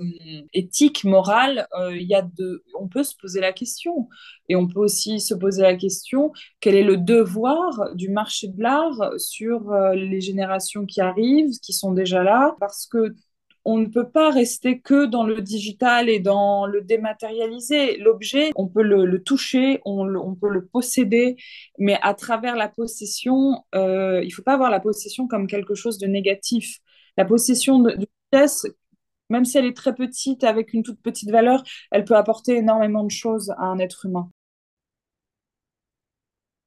[0.53, 4.09] éthique, moral, euh, y a de, on peut se poser la question.
[4.49, 8.61] Et on peut aussi se poser la question, quel est le devoir du marché de
[8.61, 12.55] l'art sur euh, les générations qui arrivent, qui sont déjà là?
[12.59, 13.15] Parce que
[13.65, 17.97] on ne peut pas rester que dans le digital et dans le dématérialisé.
[17.97, 21.37] L'objet, on peut le, toucher, on, peut le posséder,
[21.79, 25.75] mais à travers la possession, euh, il ne faut pas voir la possession comme quelque
[25.75, 26.79] chose de négatif.
[27.17, 28.65] La possession d'une pièce,
[29.29, 33.03] même si elle est très petite, avec une toute petite valeur, elle peut apporter énormément
[33.03, 34.29] de choses à un être humain.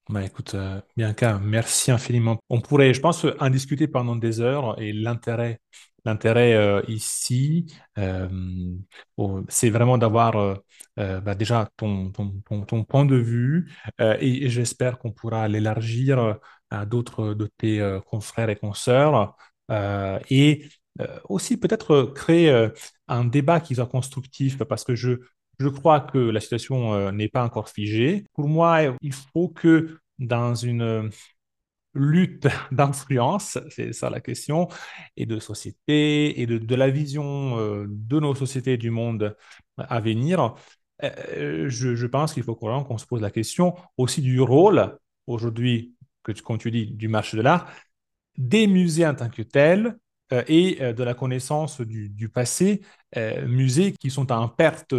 [0.09, 2.39] Bah écoute, euh, Bianca, merci infiniment.
[2.49, 5.59] On pourrait, je pense, en discuter pendant des heures et l'intérêt
[6.07, 7.67] L'intérêt euh, ici,
[7.99, 8.29] euh,
[9.49, 12.13] c'est vraiment d'avoir euh, bah, déjà ton,
[12.89, 16.39] point de vue et, j'espère qu'on pourra l'élargir
[16.71, 19.37] à d'autres de tes confrères et consoeurs
[20.31, 20.69] et
[21.29, 22.69] aussi peut-être créer
[23.09, 25.11] un débat qui soit constructif parce que je,
[25.59, 28.25] je crois que la situation n'est pas encore figée.
[28.33, 31.11] Pour moi, il faut que dans une
[31.97, 34.69] lutte d'influence, c'est ça la question,
[35.17, 39.37] et de société, et de, la vision euh, de nos sociétés du monde
[39.79, 40.55] à venir,
[41.03, 46.33] euh, je, pense qu'il faut qu'on se pose la question aussi du rôle aujourd'hui, que
[46.33, 47.71] comme tu dis, du marché de l'art,
[48.37, 49.97] des musées en tant que tels,
[50.33, 52.83] euh, et de la connaissance du, passé,
[53.47, 54.95] musées qui sont en perte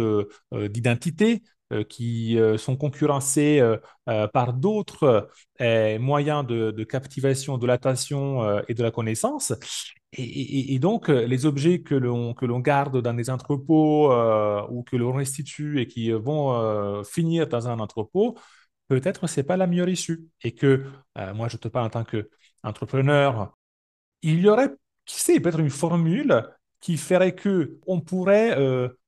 [0.52, 1.42] d'identité,
[1.88, 5.30] qui euh, sont concurrencés euh, par d'autres
[5.98, 9.52] moyens de, captivation, de l'attention et de la connaissance.
[10.12, 14.10] Et, donc, les objets que l'on garde dans des entrepôts
[14.70, 18.38] ou que l'on restitue et qui vont finir dans un entrepôt,
[18.88, 20.26] peut-être ce n'est pas la meilleure issue.
[20.42, 20.84] Et que,
[21.34, 23.54] moi, je te parle en tant qu'entrepreneur,
[24.22, 24.70] il y aurait,
[25.04, 26.44] qui sait, peut-être une formule
[26.80, 28.56] qui ferait que on pourrait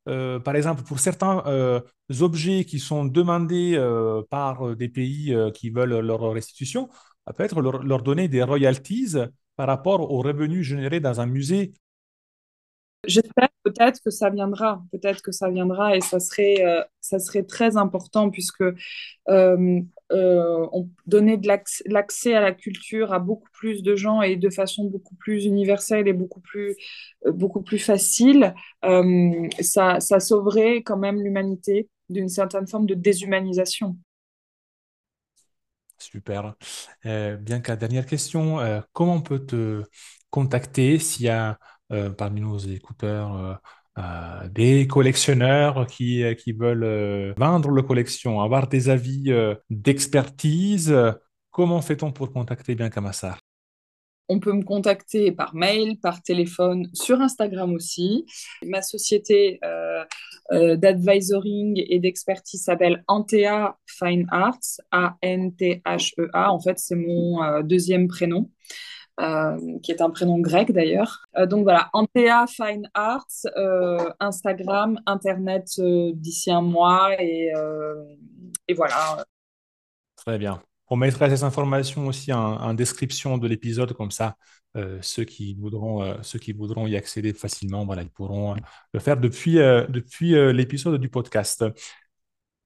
[0.09, 1.81] euh, par exemple, pour certains euh,
[2.21, 6.89] objets qui sont demandés euh, par des pays qui veulent leur restitution,
[7.37, 9.15] peut-être leur, donner des royalties
[9.57, 11.73] par rapport aux revenus générés dans un musée.
[13.07, 17.45] J'espère peut-être que ça viendra, peut-être que ça viendra et ça serait, euh, ça serait
[17.45, 18.65] très important puisque
[20.13, 21.47] euh, euh, on de
[21.87, 26.09] l'accès à la culture à beaucoup plus de gens et de façon beaucoup plus universelle
[26.09, 26.77] et beaucoup plus,
[27.27, 28.55] beaucoup plus facile,
[29.61, 33.97] ça, ça sauverait quand même l'humanité d'une certaine forme de déshumanisation.
[35.99, 36.55] Super.
[37.05, 38.59] bien qu'à dernière question,
[38.93, 39.85] comment on peut te
[40.31, 41.59] contacter s'il y a
[41.93, 43.61] euh, parmi nos écouteurs
[43.99, 49.33] euh, euh, des collectionneurs qui, qui veulent vendre leur collection, avoir des avis
[49.69, 50.95] d'expertise.
[51.51, 53.39] Comment fait-on pour contacter bien Kamassar
[54.33, 58.27] on peut me contacter par mail, par téléphone, sur Instagram aussi.
[58.65, 59.59] Ma société
[60.53, 66.47] d'advisoring et d'expertise s'appelle Antea Fine Arts, A-N-T-H-E-A.
[66.47, 68.49] E en fait, c'est mon deuxième prénom.
[69.21, 71.27] Euh, qui est un prénom grec d'ailleurs.
[71.37, 75.79] Euh, donc voilà, Antea Fine Arts, euh, Instagram, Internet
[76.15, 77.53] d'ici un mois et,
[78.67, 79.25] et, voilà.
[80.17, 80.63] Très bien.
[80.89, 84.37] On mettra ces informations aussi en, description de l'épisode, comme ça,
[85.03, 88.57] ceux, qui voudront, ceux qui voudront y accéder facilement, voilà, ils pourront
[88.93, 91.65] le faire depuis, depuis l'épisode du podcast.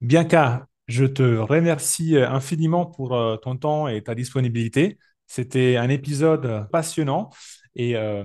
[0.01, 3.09] Bianca, je te remercie infiniment pour
[3.41, 4.97] ton temps et ta disponibilité.
[5.27, 7.29] C'était un épisode passionnant
[7.75, 8.23] et euh,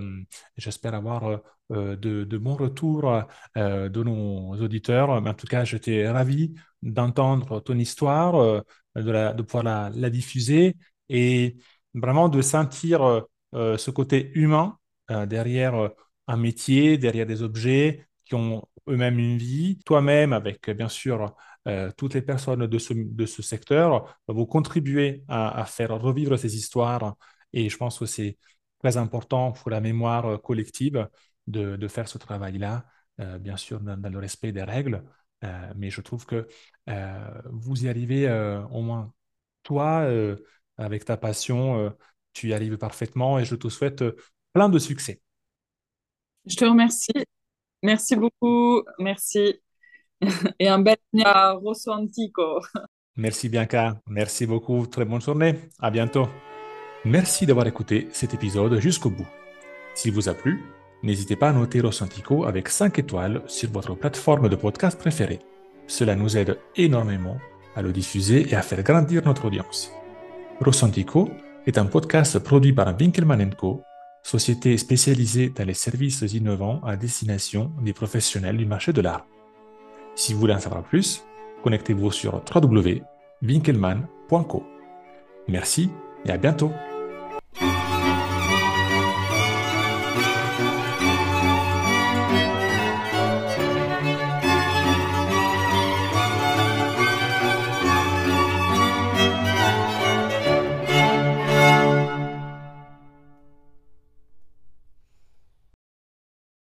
[0.56, 1.40] j'espère avoir
[1.72, 3.24] euh, de, bons retours
[3.56, 5.20] euh, de nos auditeurs.
[5.20, 8.64] Mais en tout cas, j'étais ravi d'entendre ton histoire,
[8.96, 10.76] de, pouvoir la, diffuser
[11.08, 11.56] et
[11.94, 14.78] vraiment de sentir ce côté humain
[15.26, 15.90] derrière
[16.28, 19.78] un métier, derrière des objets qui ont eux-mêmes une vie.
[19.84, 21.34] Toi-même, avec bien sûr
[21.68, 26.56] euh, toutes les personnes de ce, de ce secteur, vous contribuez à, faire revivre ces
[26.56, 27.16] histoires.
[27.52, 28.38] Et je pense que c'est
[28.78, 31.08] très important pour la mémoire collective
[31.46, 32.86] de, de faire ce travail-là,
[33.20, 35.04] euh, bien sûr dans, le respect des règles.
[35.44, 36.46] Euh, mais je trouve que
[37.50, 38.30] vous y arrivez
[38.70, 39.12] au moins
[39.62, 40.08] toi,
[40.78, 41.94] avec ta passion,
[42.32, 44.02] tu y arrives parfaitement et je te souhaite
[44.52, 45.20] plein de succès.
[46.46, 47.12] Je te remercie.
[47.82, 48.82] Merci beaucoup.
[48.98, 49.60] Merci.
[50.58, 50.96] Et un bel
[51.62, 52.60] Rosso Antico.
[53.16, 54.00] Merci Bianca.
[54.08, 54.86] Merci beaucoup.
[54.86, 55.54] Très bonne journée.
[55.78, 56.28] À bientôt.
[57.04, 59.26] Merci d'avoir écouté cet épisode jusqu'au bout.
[59.94, 60.62] S'il vous a plu,
[61.02, 65.40] n'hésitez pas à noter Rosso Antico avec 5 étoiles sur votre plateforme de podcast préférée.
[65.86, 67.38] Cela nous aide énormément
[67.74, 69.90] à le diffuser et à faire grandir notre audience.
[70.60, 71.30] Rosso Antico
[71.66, 73.82] est un podcast produit par Winkelmann Co
[74.22, 79.26] société spécialisée dans les services innovants à destination des professionnels du marché de l'art.
[80.20, 81.24] Si vous voulez en savoir plus,
[81.64, 84.62] connectez-vous sur www.winkelmann.co.
[85.48, 85.90] Merci
[86.26, 86.70] et à bientôt